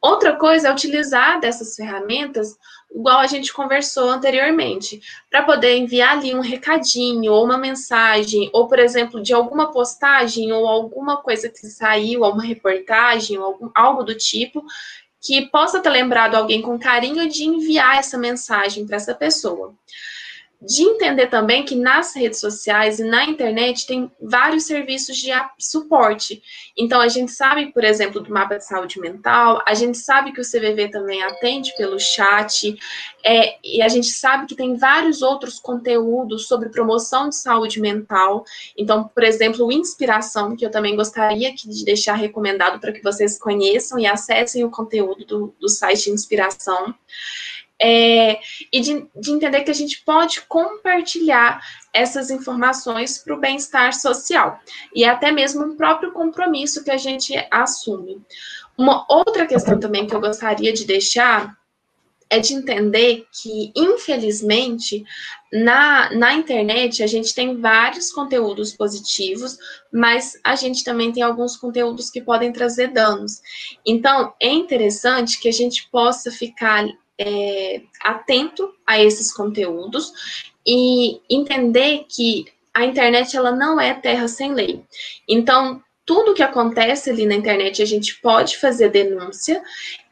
Outra 0.00 0.36
coisa 0.36 0.68
é 0.68 0.72
utilizar 0.72 1.40
dessas 1.40 1.74
ferramentas 1.74 2.56
igual 2.94 3.18
a 3.18 3.26
gente 3.26 3.52
conversou 3.52 4.08
anteriormente, 4.08 5.02
para 5.28 5.42
poder 5.42 5.76
enviar 5.76 6.16
ali 6.16 6.34
um 6.34 6.40
recadinho 6.40 7.32
ou 7.32 7.44
uma 7.44 7.58
mensagem, 7.58 8.48
ou, 8.52 8.68
por 8.68 8.78
exemplo, 8.78 9.20
de 9.20 9.34
alguma 9.34 9.72
postagem 9.72 10.52
ou 10.52 10.66
alguma 10.68 11.16
coisa 11.16 11.48
que 11.48 11.66
saiu, 11.66 12.22
ou 12.22 12.32
uma 12.32 12.44
reportagem, 12.44 13.36
ou 13.36 13.44
algum, 13.44 13.70
algo 13.74 14.04
do 14.04 14.14
tipo, 14.14 14.64
que 15.20 15.46
possa 15.46 15.80
ter 15.80 15.90
lembrado 15.90 16.36
alguém 16.36 16.62
com 16.62 16.78
carinho 16.78 17.28
de 17.28 17.44
enviar 17.44 17.98
essa 17.98 18.16
mensagem 18.16 18.86
para 18.86 18.96
essa 18.96 19.14
pessoa 19.14 19.74
de 20.66 20.82
entender 20.82 21.26
também 21.26 21.64
que 21.64 21.74
nas 21.74 22.14
redes 22.14 22.40
sociais 22.40 22.98
e 22.98 23.04
na 23.04 23.24
internet 23.24 23.86
tem 23.86 24.10
vários 24.20 24.64
serviços 24.64 25.16
de 25.16 25.30
suporte. 25.58 26.42
Então, 26.76 27.00
a 27.00 27.08
gente 27.08 27.32
sabe, 27.32 27.72
por 27.72 27.84
exemplo, 27.84 28.20
do 28.20 28.32
mapa 28.32 28.56
de 28.56 28.66
saúde 28.66 29.00
mental, 29.00 29.62
a 29.66 29.74
gente 29.74 29.98
sabe 29.98 30.32
que 30.32 30.40
o 30.40 30.44
CVV 30.44 30.88
também 30.88 31.22
atende 31.22 31.74
pelo 31.76 31.98
chat, 31.98 32.76
é, 33.24 33.56
e 33.64 33.82
a 33.82 33.88
gente 33.88 34.08
sabe 34.08 34.46
que 34.46 34.54
tem 34.54 34.76
vários 34.76 35.22
outros 35.22 35.58
conteúdos 35.58 36.46
sobre 36.46 36.68
promoção 36.68 37.28
de 37.28 37.36
saúde 37.36 37.80
mental. 37.80 38.44
Então, 38.76 39.04
por 39.04 39.22
exemplo, 39.22 39.66
o 39.66 39.72
Inspiração, 39.72 40.56
que 40.56 40.64
eu 40.64 40.70
também 40.70 40.96
gostaria 40.96 41.54
de 41.54 41.84
deixar 41.84 42.14
recomendado 42.14 42.80
para 42.80 42.92
que 42.92 43.02
vocês 43.02 43.38
conheçam 43.38 43.98
e 43.98 44.06
acessem 44.06 44.64
o 44.64 44.70
conteúdo 44.70 45.24
do, 45.24 45.54
do 45.58 45.68
site 45.68 46.10
Inspiração 46.10 46.94
é, 47.80 48.38
e 48.72 48.80
de, 48.80 49.06
de, 49.16 49.30
entender 49.32 49.62
que 49.62 49.70
a 49.70 49.74
gente 49.74 50.02
pode 50.04 50.42
compartilhar 50.42 51.60
essas 51.92 52.30
informações 52.30 53.18
para 53.18 53.34
o 53.34 53.40
bem-estar 53.40 53.92
social 53.92 54.60
e 54.94 55.04
até 55.04 55.32
mesmo 55.32 55.64
um 55.64 55.76
próprio 55.76 56.12
compromisso 56.12 56.84
que 56.84 56.90
a 56.90 56.96
gente 56.96 57.34
assume. 57.50 58.22
Uma 58.76 59.04
outra 59.08 59.46
questão 59.46 59.78
também 59.78 60.06
que 60.06 60.14
eu 60.14 60.20
gostaria 60.20 60.72
de 60.72 60.84
deixar 60.84 61.56
é 62.30 62.38
de 62.38 62.54
entender 62.54 63.26
que, 63.30 63.72
infelizmente, 63.76 65.04
na, 65.52 66.12
na 66.14 66.34
internet 66.34 67.02
a 67.02 67.06
gente 67.06 67.34
tem 67.34 67.60
vários 67.60 68.10
conteúdos 68.10 68.72
positivos, 68.72 69.56
mas 69.92 70.32
a 70.42 70.56
gente 70.56 70.82
também 70.82 71.12
tem 71.12 71.22
alguns 71.22 71.56
conteúdos 71.56 72.10
que 72.10 72.20
podem 72.20 72.52
trazer 72.52 72.88
danos. 72.88 73.40
Então, 73.86 74.32
é 74.40 74.48
interessante 74.48 75.40
que 75.40 75.48
a 75.48 75.52
gente 75.52 75.88
possa 75.90 76.30
ficar 76.30 76.84
é, 77.18 77.82
atento 78.00 78.72
a 78.86 79.00
esses 79.00 79.32
conteúdos 79.32 80.12
e 80.66 81.20
entender 81.28 82.06
que 82.08 82.46
a 82.72 82.84
internet 82.84 83.36
ela 83.36 83.52
não 83.52 83.80
é 83.80 83.94
terra 83.94 84.26
sem 84.26 84.52
lei. 84.52 84.82
Então, 85.28 85.82
tudo 86.06 86.34
que 86.34 86.42
acontece 86.42 87.08
ali 87.08 87.24
na 87.24 87.34
internet, 87.34 87.80
a 87.80 87.86
gente 87.86 88.20
pode 88.20 88.58
fazer 88.58 88.90
denúncia 88.90 89.62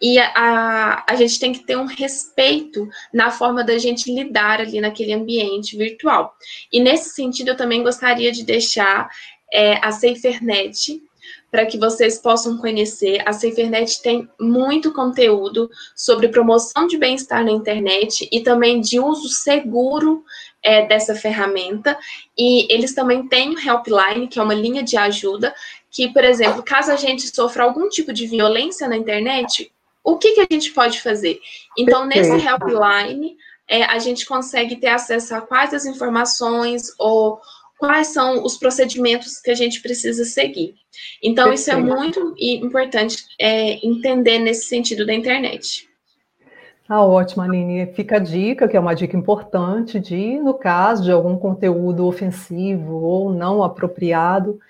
e 0.01 0.19
a, 0.19 0.33
a, 0.35 1.05
a, 1.12 1.17
gente 1.17 1.38
tem 1.38 1.53
que 1.53 1.67
ter 1.67 1.77
um 1.77 1.85
respeito 1.85 2.88
na 3.12 3.31
forma 3.31 3.62
da 3.62 3.77
gente 3.77 4.12
lidar 4.12 4.61
ali 4.61 4.81
naquele 4.81 5.12
ambiente 5.12 5.77
virtual. 5.77 6.35
E 6.73 6.81
nesse 6.81 7.11
sentido, 7.11 7.49
eu 7.49 7.57
também 7.57 7.83
gostaria 7.83 8.33
de 8.33 8.43
deixar 8.43 9.11
é, 9.53 9.75
a 9.87 9.93
SaferNet, 9.93 11.03
para 11.50 11.66
que 11.66 11.78
vocês 11.78 12.18
possam 12.18 12.56
conhecer. 12.58 13.22
A 13.26 13.32
SaferNet 13.32 14.00
tem 14.02 14.28
muito 14.40 14.92
conteúdo 14.92 15.70
sobre 15.94 16.28
promoção 16.28 16.87
de 16.87 16.96
bem-estar 16.96 17.44
na 17.44 17.50
internet 17.50 18.28
e 18.32 18.40
também 18.40 18.80
de 18.80 18.98
uso 18.98 19.28
seguro 19.28 20.24
é, 20.62 20.87
dessa 20.87 21.14
ferramenta. 21.14 21.98
E 22.37 22.72
eles 22.72 22.94
também 22.94 23.28
têm 23.28 23.50
o 23.50 23.58
Helpline, 23.58 24.28
que 24.28 24.38
é 24.38 24.42
uma 24.42 24.54
linha 24.54 24.82
de 24.82 24.96
ajuda, 24.96 25.54
que, 25.90 26.08
por 26.12 26.24
exemplo, 26.24 26.62
caso 26.62 26.90
a 26.90 26.96
gente 26.96 27.35
sofra 27.35 27.64
algum 27.64 27.88
tipo 27.88 28.12
de 28.12 28.26
violência 28.26 28.88
na 28.88 28.96
internet, 28.96 29.70
o 30.02 30.16
que, 30.16 30.32
que 30.32 30.40
a 30.40 30.46
gente 30.50 30.72
pode 30.72 31.00
fazer? 31.00 31.40
Então, 31.78 32.06
nesse 32.06 32.32
Helpline, 32.32 33.37
é, 33.68 33.85
a 33.85 33.98
gente 33.98 34.26
consegue 34.26 34.76
ter 34.76 34.88
acesso 34.88 35.35
a 35.35 35.40
quais 35.40 35.72
as 35.72 35.87
informações 35.87 36.92
ou 36.98 37.40
quais 37.83 38.12
são 38.12 38.45
os 38.45 38.57
procedimentos 38.57 39.40
que 39.40 39.51
a 39.51 39.57
gente 39.57 39.83
precisa 39.83 40.25
seguir. 40.25 40.77
Então, 41.21 41.49
Perfeito. 41.49 41.61
isso 41.61 41.71
é 41.73 41.77
muito 41.77 42.35
importante 42.38 43.25
é, 43.40 43.85
entender 43.85 44.38
nesse 44.38 44.68
sentido 44.68 45.05
da 45.05 45.12
internet. 45.12 45.88
Tá 46.87 47.03
ótimo, 47.03 47.42
Aline. 47.42 47.92
Fica 47.92 48.18
a 48.18 48.21
dica, 48.21 48.68
que 48.68 48.77
é 48.77 48.81
uma 48.81 48.95
dica 48.95 49.16
importante, 49.16 49.99
de, 49.99 50.38
no 50.38 50.55
caso 50.55 51.03
de 51.03 51.11
algum 51.11 51.37
conteúdo 51.37 52.07
ofensivo 52.07 53.03
ou 53.03 53.33
não 53.33 53.64
apropriado, 53.64 54.61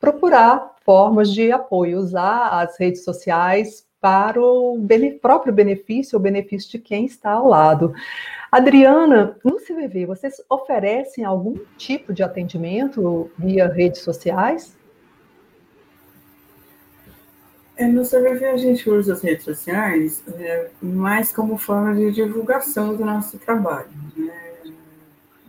procurar 0.00 0.76
formas 0.82 1.30
de 1.30 1.52
apoio, 1.52 1.98
usar 1.98 2.58
as 2.58 2.80
redes 2.80 3.04
sociais 3.04 3.84
para 4.00 4.40
o 4.40 4.78
próprio 5.20 5.52
benefício 5.52 6.16
ou 6.16 6.22
benefício 6.22 6.70
de 6.70 6.78
quem 6.78 7.04
está 7.04 7.32
ao 7.32 7.48
lado. 7.48 7.92
Adriana, 8.52 9.34
no 9.42 9.56
CVV, 9.56 10.04
vocês 10.04 10.34
oferecem 10.46 11.24
algum 11.24 11.58
tipo 11.78 12.12
de 12.12 12.22
atendimento 12.22 13.30
via 13.38 13.66
redes 13.66 14.02
sociais? 14.02 14.76
É, 17.74 17.86
no 17.86 18.02
CVV 18.02 18.44
a 18.44 18.56
gente 18.58 18.90
usa 18.90 19.14
as 19.14 19.22
redes 19.22 19.46
sociais 19.46 20.22
é, 20.34 20.68
mais 20.82 21.32
como 21.32 21.56
forma 21.56 21.94
de 21.94 22.12
divulgação 22.12 22.94
do 22.94 23.02
nosso 23.06 23.38
trabalho. 23.38 23.88
Né? 24.14 24.34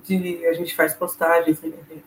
De, 0.05 0.47
a 0.47 0.53
gente 0.53 0.73
faz 0.73 0.93
postagens 0.93 1.59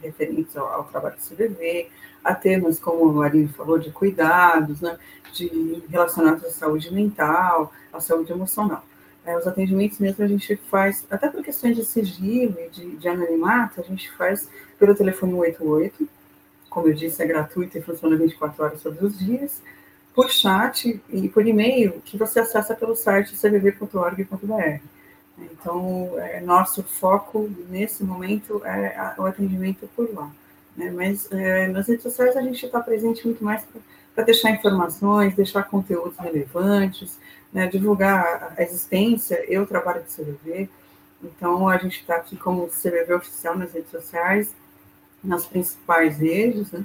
referentes 0.03 0.57
ao, 0.57 0.67
ao, 0.67 0.85
trabalho 0.85 1.17
do 1.17 1.21
CVV, 1.21 1.91
a 2.25 2.35
temas 2.35 2.79
como 2.79 3.21
a 3.21 3.27
Aline 3.27 3.49
falou, 3.49 3.79
de 3.79 3.91
cuidados, 3.91 4.81
né? 4.81 4.99
de 5.35 5.83
relacionados 5.91 6.43
à 6.43 6.51
saúde 6.51 6.91
mental, 6.91 7.71
à 7.93 8.01
saúde 8.01 8.33
emocional. 8.33 8.83
É, 9.27 9.37
os 9.37 9.47
atendimentos 9.47 9.99
mesmo 9.99 10.25
a 10.25 10.29
gente 10.29 10.55
faz, 10.71 11.05
até 11.11 11.29
por 11.29 11.43
questões 11.43 11.77
de 11.77 11.85
sigilo 11.85 12.57
e 12.61 12.71
de, 12.71 12.97
de 12.97 13.09
anonimato, 13.09 13.81
a 13.81 13.85
gente 13.85 14.11
faz 14.13 14.49
pelo 14.79 14.95
telefone 14.95 15.33
188, 15.33 16.09
como 16.71 16.87
eu 16.87 16.95
disse, 16.95 17.23
é 17.23 17.27
gratuito 17.27 17.77
e 17.77 17.83
funciona 17.83 18.17
24 18.17 18.63
horas 18.63 18.83
todos 18.83 19.03
os 19.03 19.19
dias, 19.19 19.61
por 20.15 20.31
chat 20.31 21.03
e 21.11 21.29
por 21.29 21.45
e-mail, 21.45 22.01
que 22.05 22.17
você 22.17 22.39
acessa 22.39 22.75
pelo 22.75 22.95
site 22.95 23.37
cvv.org.br. 23.37 24.81
Então, 25.39 26.13
é, 26.19 26.41
nosso 26.41 26.83
foco 26.83 27.51
nesse 27.69 28.05
momento 28.05 28.63
é 28.65 28.97
a, 28.97 29.15
o 29.19 29.27
atendimento 29.27 29.89
por 29.97 30.09
lá. 30.15 30.31
Né? 30.77 30.91
Mas 30.91 31.31
é, 31.33 31.67
nas 31.69 31.89
redes 31.89 32.03
sociais 32.03 32.37
a 32.37 32.43
gente 32.43 32.65
está 32.65 32.81
presente 32.81 33.27
muito 33.27 33.45
mais 33.45 33.65
para 34.15 34.25
deixar 34.25 34.51
informações, 34.51 35.35
deixar 35.35 35.65
conteúdos 35.65 36.17
relevantes, 36.17 37.19
né, 37.57 37.67
divulgar 37.67 38.53
a 38.55 38.63
existência, 38.63 39.43
eu 39.49 39.67
trabalho 39.67 40.03
com 40.03 40.23
CVV, 40.23 40.69
então 41.25 41.67
a 41.67 41.79
gente 41.79 42.01
está 42.01 42.17
aqui 42.17 42.37
como 42.37 42.69
CVV 42.69 43.15
oficial 43.15 43.57
nas 43.57 43.73
redes 43.73 43.91
sociais, 43.91 44.55
nas 45.25 45.47
principais 45.47 46.19
redes, 46.19 46.71
né? 46.71 46.85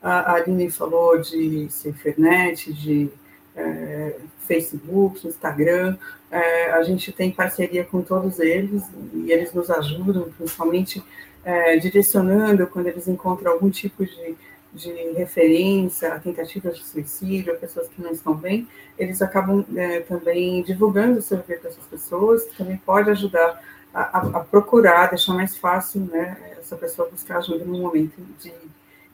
a 0.00 0.34
Aline 0.34 0.70
falou 0.70 1.18
de 1.18 1.68
Cifernet, 1.70 2.72
de 2.72 3.10
é, 3.56 4.14
Facebook, 4.46 5.26
Instagram, 5.26 5.96
é, 6.30 6.70
a 6.70 6.84
gente 6.84 7.10
tem 7.10 7.32
parceria 7.32 7.82
com 7.84 8.00
todos 8.00 8.38
eles 8.38 8.84
e 9.12 9.32
eles 9.32 9.52
nos 9.52 9.70
ajudam, 9.70 10.30
principalmente 10.38 11.02
é, 11.44 11.76
direcionando 11.78 12.64
quando 12.68 12.86
eles 12.86 13.08
encontram 13.08 13.50
algum 13.50 13.70
tipo 13.70 14.06
de 14.06 14.36
de 14.72 14.90
referência 15.12 16.14
a 16.14 16.18
tentativas 16.18 16.78
de 16.78 16.84
suicídio, 16.84 17.52
a 17.52 17.56
pessoas 17.56 17.88
que 17.88 18.00
não 18.00 18.10
estão 18.10 18.34
bem, 18.34 18.66
eles 18.98 19.20
acabam 19.20 19.64
é, 19.76 20.00
também 20.00 20.62
divulgando 20.62 21.18
o 21.18 21.22
CV 21.22 21.56
para 21.56 21.70
essas 21.70 21.84
pessoas, 21.86 22.44
que 22.44 22.56
também 22.56 22.76
pode 22.78 23.10
ajudar 23.10 23.62
a, 23.92 24.18
a, 24.18 24.40
procurar, 24.40 25.10
deixar 25.10 25.34
mais 25.34 25.56
fácil 25.56 26.00
né, 26.02 26.54
essa 26.58 26.76
pessoa 26.76 27.08
buscar 27.10 27.38
ajuda 27.38 27.64
no 27.64 27.78
momento 27.78 28.14
de, 28.40 28.52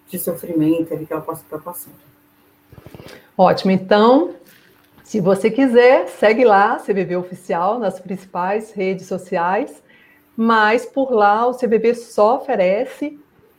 de 0.08 0.18
sofrimento 0.18 0.94
ali, 0.94 1.04
que 1.04 1.12
ela 1.12 1.22
possa 1.22 1.42
estar 1.42 1.58
passando. 1.58 1.96
Ótimo, 3.36 3.72
então, 3.72 4.34
se 5.02 5.20
você 5.20 5.50
quiser, 5.50 6.08
segue 6.08 6.44
lá, 6.44 6.76
CVV 6.76 7.16
Oficial, 7.16 7.78
nas 7.78 7.98
principais 7.98 8.70
redes 8.72 9.06
sociais, 9.06 9.82
mas 10.36 10.86
por 10.86 11.10
lá 11.10 11.46
o 11.48 11.54
CVV 11.54 11.94
só 11.94 12.36
oferece 12.36 13.18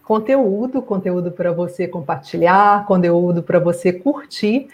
conteúdo, 0.10 0.82
conteúdo 0.82 1.32
para 1.32 1.52
você 1.52 1.88
compartilhar, 1.88 2.84
conteúdo 2.88 3.44
para 3.44 3.60
você 3.60 3.94
curtir 3.94 4.68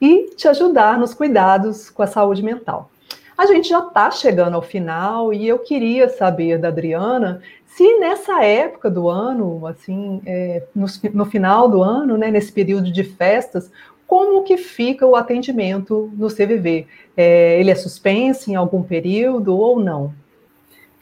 e 0.00 0.30
te 0.34 0.48
ajudar 0.48 0.98
nos 0.98 1.14
cuidados 1.14 1.88
com 1.88 2.02
a 2.02 2.08
saúde 2.08 2.42
mental. 2.42 2.90
A 3.38 3.46
gente 3.46 3.68
já 3.68 3.78
está 3.78 4.10
chegando 4.10 4.54
ao 4.54 4.62
final 4.62 5.32
e 5.32 5.46
eu 5.46 5.60
queria 5.60 6.08
saber 6.08 6.58
da 6.58 6.66
Adriana 6.66 7.40
se 7.66 8.00
nessa 8.00 8.44
época 8.44 8.90
do 8.90 9.08
ano, 9.08 9.64
assim, 9.64 10.20
é, 10.26 10.64
no, 10.74 10.86
no, 11.14 11.24
final 11.24 11.68
do 11.68 11.84
ano, 11.84 12.18
né, 12.18 12.28
nesse 12.28 12.50
período 12.50 12.90
de 12.90 13.04
festas, 13.04 13.70
como 14.08 14.42
que 14.42 14.56
fica 14.56 15.06
o 15.06 15.14
atendimento 15.14 16.10
no 16.16 16.26
CVV? 16.26 16.88
É, 17.16 17.60
ele 17.60 17.70
é 17.70 17.76
suspenso 17.76 18.50
em 18.50 18.56
algum 18.56 18.82
período 18.82 19.56
ou 19.56 19.78
não? 19.78 20.12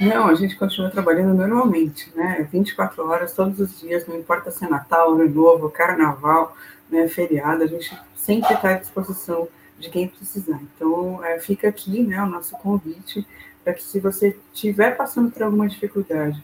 Não, 0.00 0.28
a 0.28 0.34
gente 0.34 0.56
continua 0.56 0.90
trabalhando 0.90 1.34
normalmente, 1.34 2.12
né? 2.14 2.46
24 2.52 3.04
horas, 3.08 3.32
todos 3.32 3.58
os 3.58 3.80
dias, 3.80 4.06
não 4.06 4.16
importa 4.16 4.50
se 4.50 4.64
é 4.64 4.68
Natal, 4.68 5.12
Ano 5.12 5.28
Novo, 5.28 5.68
Carnaval, 5.70 6.56
né, 6.88 7.08
feriado, 7.08 7.64
a 7.64 7.66
gente 7.66 7.98
sempre 8.14 8.54
está 8.54 8.70
à 8.70 8.74
disposição 8.74 9.48
de 9.78 9.90
quem 9.90 10.06
precisar. 10.06 10.60
Então, 10.62 11.24
é, 11.24 11.40
fica 11.40 11.68
aqui 11.68 12.02
né, 12.02 12.22
o 12.22 12.26
nosso 12.26 12.56
convite 12.58 13.26
para 13.64 13.74
que, 13.74 13.82
se 13.82 13.98
você 13.98 14.36
estiver 14.54 14.96
passando 14.96 15.32
por 15.32 15.42
alguma 15.42 15.68
dificuldade, 15.68 16.42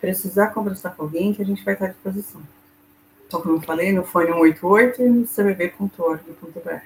precisar 0.00 0.48
conversar 0.48 0.90
com 0.90 1.02
alguém, 1.02 1.32
que 1.32 1.42
a 1.42 1.46
gente 1.46 1.64
vai 1.64 1.74
estar 1.74 1.86
à 1.86 1.88
disposição. 1.88 2.42
Então, 3.26 3.40
como 3.40 3.56
eu 3.56 3.60
falei, 3.60 3.92
no 3.92 4.04
fone 4.04 4.26
188 4.26 5.02
e 5.02 5.08
no 5.08 5.26
cbv.org.br. 5.26 6.84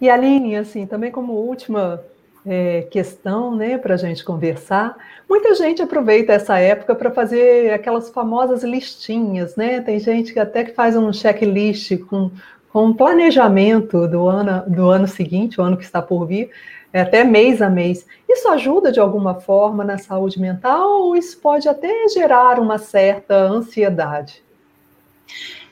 E 0.00 0.10
Aline, 0.10 0.56
assim, 0.56 0.86
também 0.86 1.10
como 1.10 1.32
última 1.32 2.04
é, 2.48 2.82
questão, 2.90 3.54
né, 3.54 3.76
para 3.76 3.92
a 3.92 3.96
gente 3.98 4.24
conversar, 4.24 4.96
muita 5.28 5.54
gente 5.54 5.82
aproveita 5.82 6.32
essa 6.32 6.58
época 6.58 6.94
para 6.94 7.10
fazer 7.10 7.74
aquelas 7.74 8.08
famosas 8.08 8.64
listinhas, 8.64 9.54
né? 9.54 9.82
Tem 9.82 10.00
gente 10.00 10.32
que 10.32 10.40
até 10.40 10.64
que 10.64 10.72
faz 10.72 10.96
um 10.96 11.12
checklist 11.12 11.98
com, 12.06 12.30
com 12.72 12.86
um 12.86 12.94
planejamento 12.94 14.08
do 14.08 14.26
ano, 14.26 14.64
do 14.66 14.88
ano 14.88 15.06
seguinte, 15.06 15.60
o 15.60 15.62
ano 15.62 15.76
que 15.76 15.84
está 15.84 16.00
por 16.00 16.26
vir, 16.26 16.50
é, 16.90 17.02
até 17.02 17.22
mês 17.22 17.60
a 17.60 17.68
mês. 17.68 18.06
Isso 18.26 18.48
ajuda 18.48 18.90
de 18.90 18.98
alguma 18.98 19.34
forma 19.34 19.84
na 19.84 19.98
saúde 19.98 20.40
mental 20.40 21.02
ou 21.02 21.16
isso 21.16 21.38
pode 21.38 21.68
até 21.68 22.08
gerar 22.08 22.58
uma 22.58 22.78
certa 22.78 23.34
ansiedade? 23.34 24.42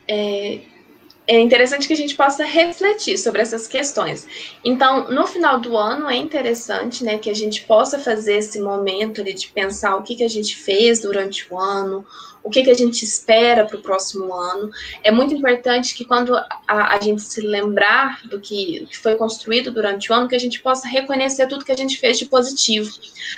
É, 0.06 0.60
é 1.26 1.40
interessante 1.40 1.88
que 1.88 1.92
a 1.92 1.96
gente 1.96 2.14
possa 2.14 2.44
refletir 2.44 3.18
sobre 3.18 3.42
essas 3.42 3.66
questões. 3.66 4.26
Então, 4.64 5.10
no 5.10 5.26
final 5.26 5.58
do 5.58 5.76
ano, 5.76 6.08
é 6.08 6.16
interessante 6.16 7.02
né, 7.02 7.18
que 7.18 7.28
a 7.28 7.34
gente 7.34 7.62
possa 7.62 7.98
fazer 7.98 8.36
esse 8.38 8.60
momento 8.60 9.20
ali 9.20 9.34
de 9.34 9.48
pensar 9.48 9.96
o 9.96 10.02
que, 10.02 10.14
que 10.14 10.24
a 10.24 10.28
gente 10.28 10.56
fez 10.56 11.00
durante 11.00 11.52
o 11.52 11.58
ano, 11.58 12.06
o 12.46 12.50
que, 12.50 12.62
que 12.62 12.70
a 12.70 12.74
gente 12.74 13.04
espera 13.04 13.64
para 13.64 13.76
o 13.76 13.82
próximo 13.82 14.32
ano. 14.32 14.70
É 15.02 15.10
muito 15.10 15.34
importante 15.34 15.96
que 15.96 16.04
quando 16.04 16.36
a, 16.36 16.46
a 16.68 17.00
gente 17.00 17.20
se 17.20 17.40
lembrar 17.40 18.20
do 18.28 18.40
que, 18.40 18.86
que, 18.88 18.96
foi 18.96 19.16
construído 19.16 19.72
durante 19.72 20.12
o 20.12 20.14
ano, 20.14 20.28
que 20.28 20.36
a 20.36 20.38
gente 20.38 20.60
possa 20.60 20.86
reconhecer 20.86 21.48
tudo 21.48 21.64
que 21.64 21.72
a 21.72 21.76
gente 21.76 21.98
fez 21.98 22.20
de 22.20 22.26
positivo. 22.26 22.88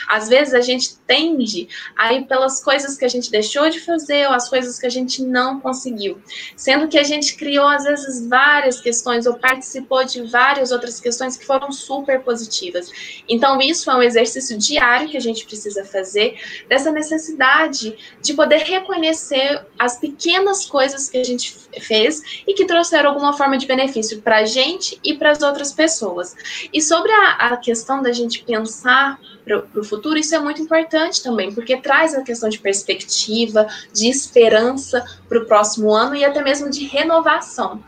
Às 0.07 0.29
vezes 0.29 0.53
a 0.53 0.61
gente 0.61 0.98
tende 1.07 1.70
a 1.96 2.12
ir 2.12 2.27
pelas 2.27 2.62
coisas 2.62 2.98
que 2.98 3.05
a 3.07 3.09
gente 3.09 3.31
deixou 3.31 3.70
de 3.70 3.81
fazer 3.81 4.27
ou 4.29 4.35
as 4.35 4.46
coisas 4.46 4.79
que 4.79 4.87
a 4.87 4.90
gente 4.90 5.22
não 5.22 5.59
conseguiu, 5.59 6.20
sendo 6.55 6.87
que 6.87 6.98
a 6.98 7.03
gente 7.03 7.35
criou 7.35 7.66
às 7.87 8.01
vezes 8.01 8.27
várias 8.27 8.81
questões 8.81 9.27
ou 9.27 9.35
participou 9.35 10.05
de 10.05 10.23
várias 10.23 10.73
outras 10.73 11.01
questões 11.01 11.37
que 11.37 11.47
foram 11.47 11.71
super 11.71 12.21
positivas. 12.21 12.91
Então 13.29 13.61
isso 13.61 13.91
é 13.91 13.97
um 13.97 14.03
exercício 14.03 14.59
diário 14.59 15.09
que 15.09 15.17
a 15.17 15.21
gente 15.21 15.45
precisa 15.45 15.85
fazer 15.85 16.38
dessa 16.69 16.91
necessidade 16.91 17.97
de 18.21 18.35
poder 18.35 18.59
reconhecer 18.59 19.64
as 19.79 19.99
pequenas 19.99 20.67
coisas 20.67 21.09
que 21.09 21.19
a 21.19 21.25
gente 21.25 21.68
fez 21.81 22.43
e 22.47 22.55
que 22.55 22.65
trouxeram 22.65 23.11
alguma 23.11 23.33
forma 23.33 23.59
de 23.59 23.67
benefício 23.67 24.21
para 24.23 24.39
a 24.39 24.45
gente 24.45 24.99
e 25.05 25.15
para 25.15 25.31
as 25.31 25.43
outras 25.43 25.73
pessoas. 25.73 26.35
E 26.73 26.81
sobre 26.81 27.11
a, 27.13 27.31
a 27.53 27.57
questão 27.57 28.03
da 28.03 28.13
gente 28.13 28.43
pensar 28.45 29.19
para 29.45 29.81
o 29.81 29.85
futuro, 29.85 30.19
isso 30.19 30.35
é 30.35 30.39
muito 30.39 30.61
importante 30.61 31.23
também, 31.23 31.53
porque 31.53 31.77
traz 31.79 32.15
a 32.15 32.23
questão 32.23 32.49
de 32.49 32.59
perspectiva, 32.59 33.67
de 33.93 34.09
esperança 34.09 35.05
para 35.29 35.39
o 35.39 35.47
próximo 35.47 35.91
ano 35.91 36.15
e 36.15 36.25
até 36.25 36.43
mesmo 36.43 36.69
de 36.69 36.87
renovação. 36.87 37.83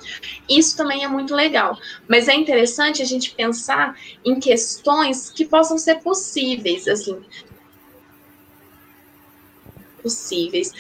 Isso 0.49 0.77
também 0.77 1.05
é 1.05 1.09
muito 1.09 1.35
legal. 1.35 1.77
Mas 2.09 2.29
é 2.29 2.35
interessante 2.35 3.03
a 3.03 3.05
gente 3.05 3.35
pensar 3.35 3.95
em 4.25 4.41
questões 4.41 5.31
que 5.31 5.45
possam 5.45 5.77
ser 5.77 5.97
possíveis, 5.97 6.89
assim, 6.89 7.23
possíveis. 10.03 10.73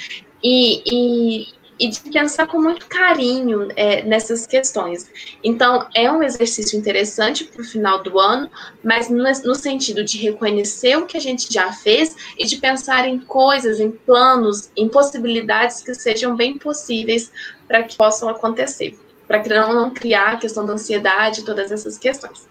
E, 0.42 0.82
e, 0.86 1.59
e 1.80 1.88
de 1.88 1.98
pensar 2.00 2.46
com 2.46 2.60
muito 2.60 2.86
carinho 2.86 3.68
é, 3.74 4.02
nessas 4.02 4.46
questões. 4.46 5.10
Então, 5.42 5.88
é 5.94 6.12
um 6.12 6.22
exercício 6.22 6.78
interessante 6.78 7.44
para 7.44 7.62
o 7.62 7.64
final 7.64 8.02
do 8.02 8.20
ano, 8.20 8.50
mas 8.84 9.08
no, 9.08 9.24
no, 9.24 9.54
sentido 9.54 10.04
de 10.04 10.18
reconhecer 10.18 10.98
o 10.98 11.06
que 11.06 11.16
a 11.16 11.20
gente 11.20 11.50
já 11.50 11.72
fez 11.72 12.14
e 12.38 12.44
de 12.44 12.58
pensar 12.58 13.08
em 13.08 13.18
coisas, 13.18 13.80
em 13.80 13.90
planos, 13.90 14.70
em 14.76 14.90
possibilidades 14.90 15.80
que 15.80 15.94
sejam 15.94 16.36
bem 16.36 16.58
possíveis 16.58 17.32
para 17.66 17.82
que 17.82 17.96
possam 17.96 18.28
acontecer, 18.28 18.98
para 19.26 19.42
não, 19.48 19.72
não 19.72 19.90
criar 19.90 20.32
a 20.32 20.36
questão 20.36 20.66
da 20.66 20.74
ansiedade, 20.74 21.46
todas 21.46 21.72
essas 21.72 21.96
questões. 21.96 22.46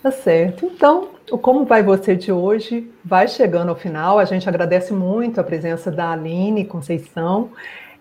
Tá 0.00 0.12
certo. 0.12 0.66
Então, 0.66 1.08
o 1.30 1.36
Como 1.36 1.64
Vai 1.64 1.82
Você 1.82 2.14
de 2.14 2.30
hoje 2.30 2.88
vai 3.04 3.26
chegando 3.26 3.70
ao 3.70 3.76
final. 3.76 4.20
A 4.20 4.24
gente 4.24 4.48
agradece 4.48 4.92
muito 4.92 5.40
a 5.40 5.44
presença 5.44 5.90
da 5.90 6.12
Aline 6.12 6.64
Conceição. 6.64 7.50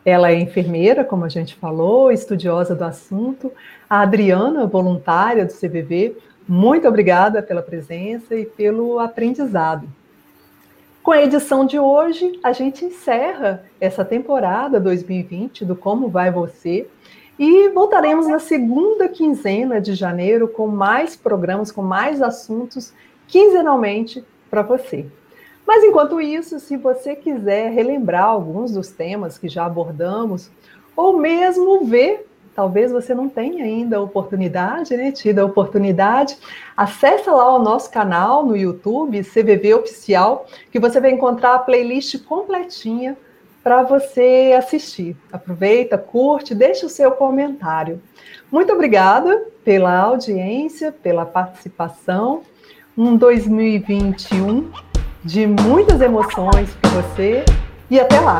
Ela 0.07 0.31
é 0.31 0.39
enfermeira, 0.39 1.03
como 1.03 1.25
a 1.25 1.27
gente 1.27 1.53
falou, 1.55 2.09
estudiosa 2.13 2.73
do 2.73 2.85
assunto. 2.85 3.51
A 3.89 3.99
Adriana, 3.99 4.65
voluntária 4.65 5.45
do 5.45 5.51
CVV, 5.51 6.15
muito 6.47 6.87
obrigada 6.87 7.43
pela 7.43 7.61
presença 7.61 8.33
e 8.33 8.45
pelo 8.45 9.01
aprendizado. 9.01 9.85
Com 11.03 11.11
a 11.11 11.21
edição 11.21 11.65
de 11.65 11.77
hoje, 11.77 12.39
a 12.41 12.53
gente 12.53 12.85
encerra 12.85 13.65
essa 13.81 14.05
temporada 14.05 14.79
2020 14.79 15.65
do 15.65 15.75
Como 15.75 16.07
Vai 16.07 16.31
Você 16.31 16.87
e 17.37 17.67
voltaremos 17.67 18.29
na 18.29 18.39
segunda 18.39 19.09
quinzena 19.09 19.81
de 19.81 19.93
janeiro 19.93 20.47
com 20.47 20.67
mais 20.67 21.17
programas, 21.17 21.69
com 21.69 21.81
mais 21.81 22.21
assuntos, 22.21 22.93
quinzenalmente 23.27 24.23
para 24.49 24.61
você. 24.61 25.05
Mas 25.67 25.83
enquanto 25.83 26.21
isso, 26.21 26.61
se 26.61 26.77
você 26.77 27.13
quiser 27.13 27.73
relembrar 27.73 28.23
alguns 28.23 28.71
dos 28.71 28.87
temas 28.89 29.37
que 29.37 29.49
já 29.49 29.65
abordamos, 29.65 30.49
ou 30.95 31.17
mesmo 31.17 31.83
ver, 31.83 32.25
talvez 32.55 32.89
você 32.89 33.13
não 33.13 33.27
tenha 33.27 33.65
ainda 33.65 33.97
a 33.97 34.01
oportunidade, 34.01 34.95
né, 34.95 35.11
tido 35.11 35.39
a 35.39 35.45
oportunidade, 35.45 36.37
acessa 36.75 37.33
lá 37.33 37.53
o 37.53 37.61
nosso 37.61 37.91
canal 37.91 38.45
no 38.45 38.55
YouTube, 38.55 39.21
CVV 39.23 39.73
Oficial, 39.73 40.47
que 40.71 40.79
você 40.79 41.01
vai 41.01 41.11
encontrar 41.11 41.55
a 41.55 41.59
playlist 41.59 42.23
completinha 42.23 43.17
para 43.61 43.83
você 43.83 44.55
assistir. 44.57 45.17
Aproveita, 45.29 45.97
curte, 45.97 46.55
deixa 46.55 46.85
o 46.85 46.89
seu 46.89 47.11
comentário. 47.11 48.01
Muito 48.49 48.71
obrigada 48.71 49.43
pela 49.65 49.99
audiência, 49.99 50.93
pela 50.93 51.25
participação. 51.25 52.43
Um 52.97 53.17
2021 53.17 54.71
de 55.27 55.45
muitas 55.45 56.01
emoções 56.01 56.69
para 56.81 56.89
você 56.89 57.45
e 57.91 57.99
até 57.99 58.19
lá. 58.19 58.39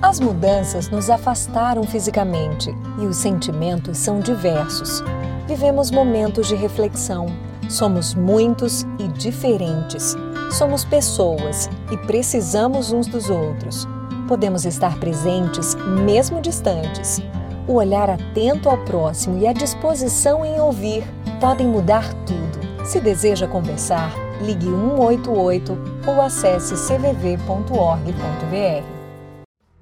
As 0.00 0.20
mudanças 0.20 0.88
nos 0.88 1.10
afastaram 1.10 1.82
fisicamente 1.82 2.70
e 3.00 3.06
os 3.06 3.16
sentimentos 3.16 3.98
são 3.98 4.20
diversos. 4.20 5.02
Vivemos 5.48 5.90
momentos 5.90 6.46
de 6.46 6.54
reflexão 6.54 7.26
Somos 7.70 8.16
muitos 8.16 8.84
e 8.98 9.06
diferentes. 9.06 10.16
Somos 10.50 10.84
pessoas 10.84 11.70
e 11.92 11.96
precisamos 11.96 12.90
uns 12.90 13.06
dos 13.06 13.30
outros. 13.30 13.86
Podemos 14.26 14.66
estar 14.66 14.98
presentes 14.98 15.76
mesmo 16.04 16.40
distantes. 16.40 17.22
O 17.70 17.74
olhar 17.74 18.10
atento 18.10 18.68
ao 18.68 18.76
próximo 18.78 19.38
e 19.38 19.46
a 19.46 19.52
disposição 19.52 20.44
em 20.44 20.60
ouvir 20.60 21.04
podem 21.40 21.68
mudar 21.68 22.12
tudo. 22.24 22.84
Se 22.84 23.00
deseja 23.00 23.46
conversar, 23.46 24.12
ligue 24.40 24.66
188 24.66 25.78
ou 26.04 26.20
acesse 26.20 26.74
cvv.org.br. 26.74 28.99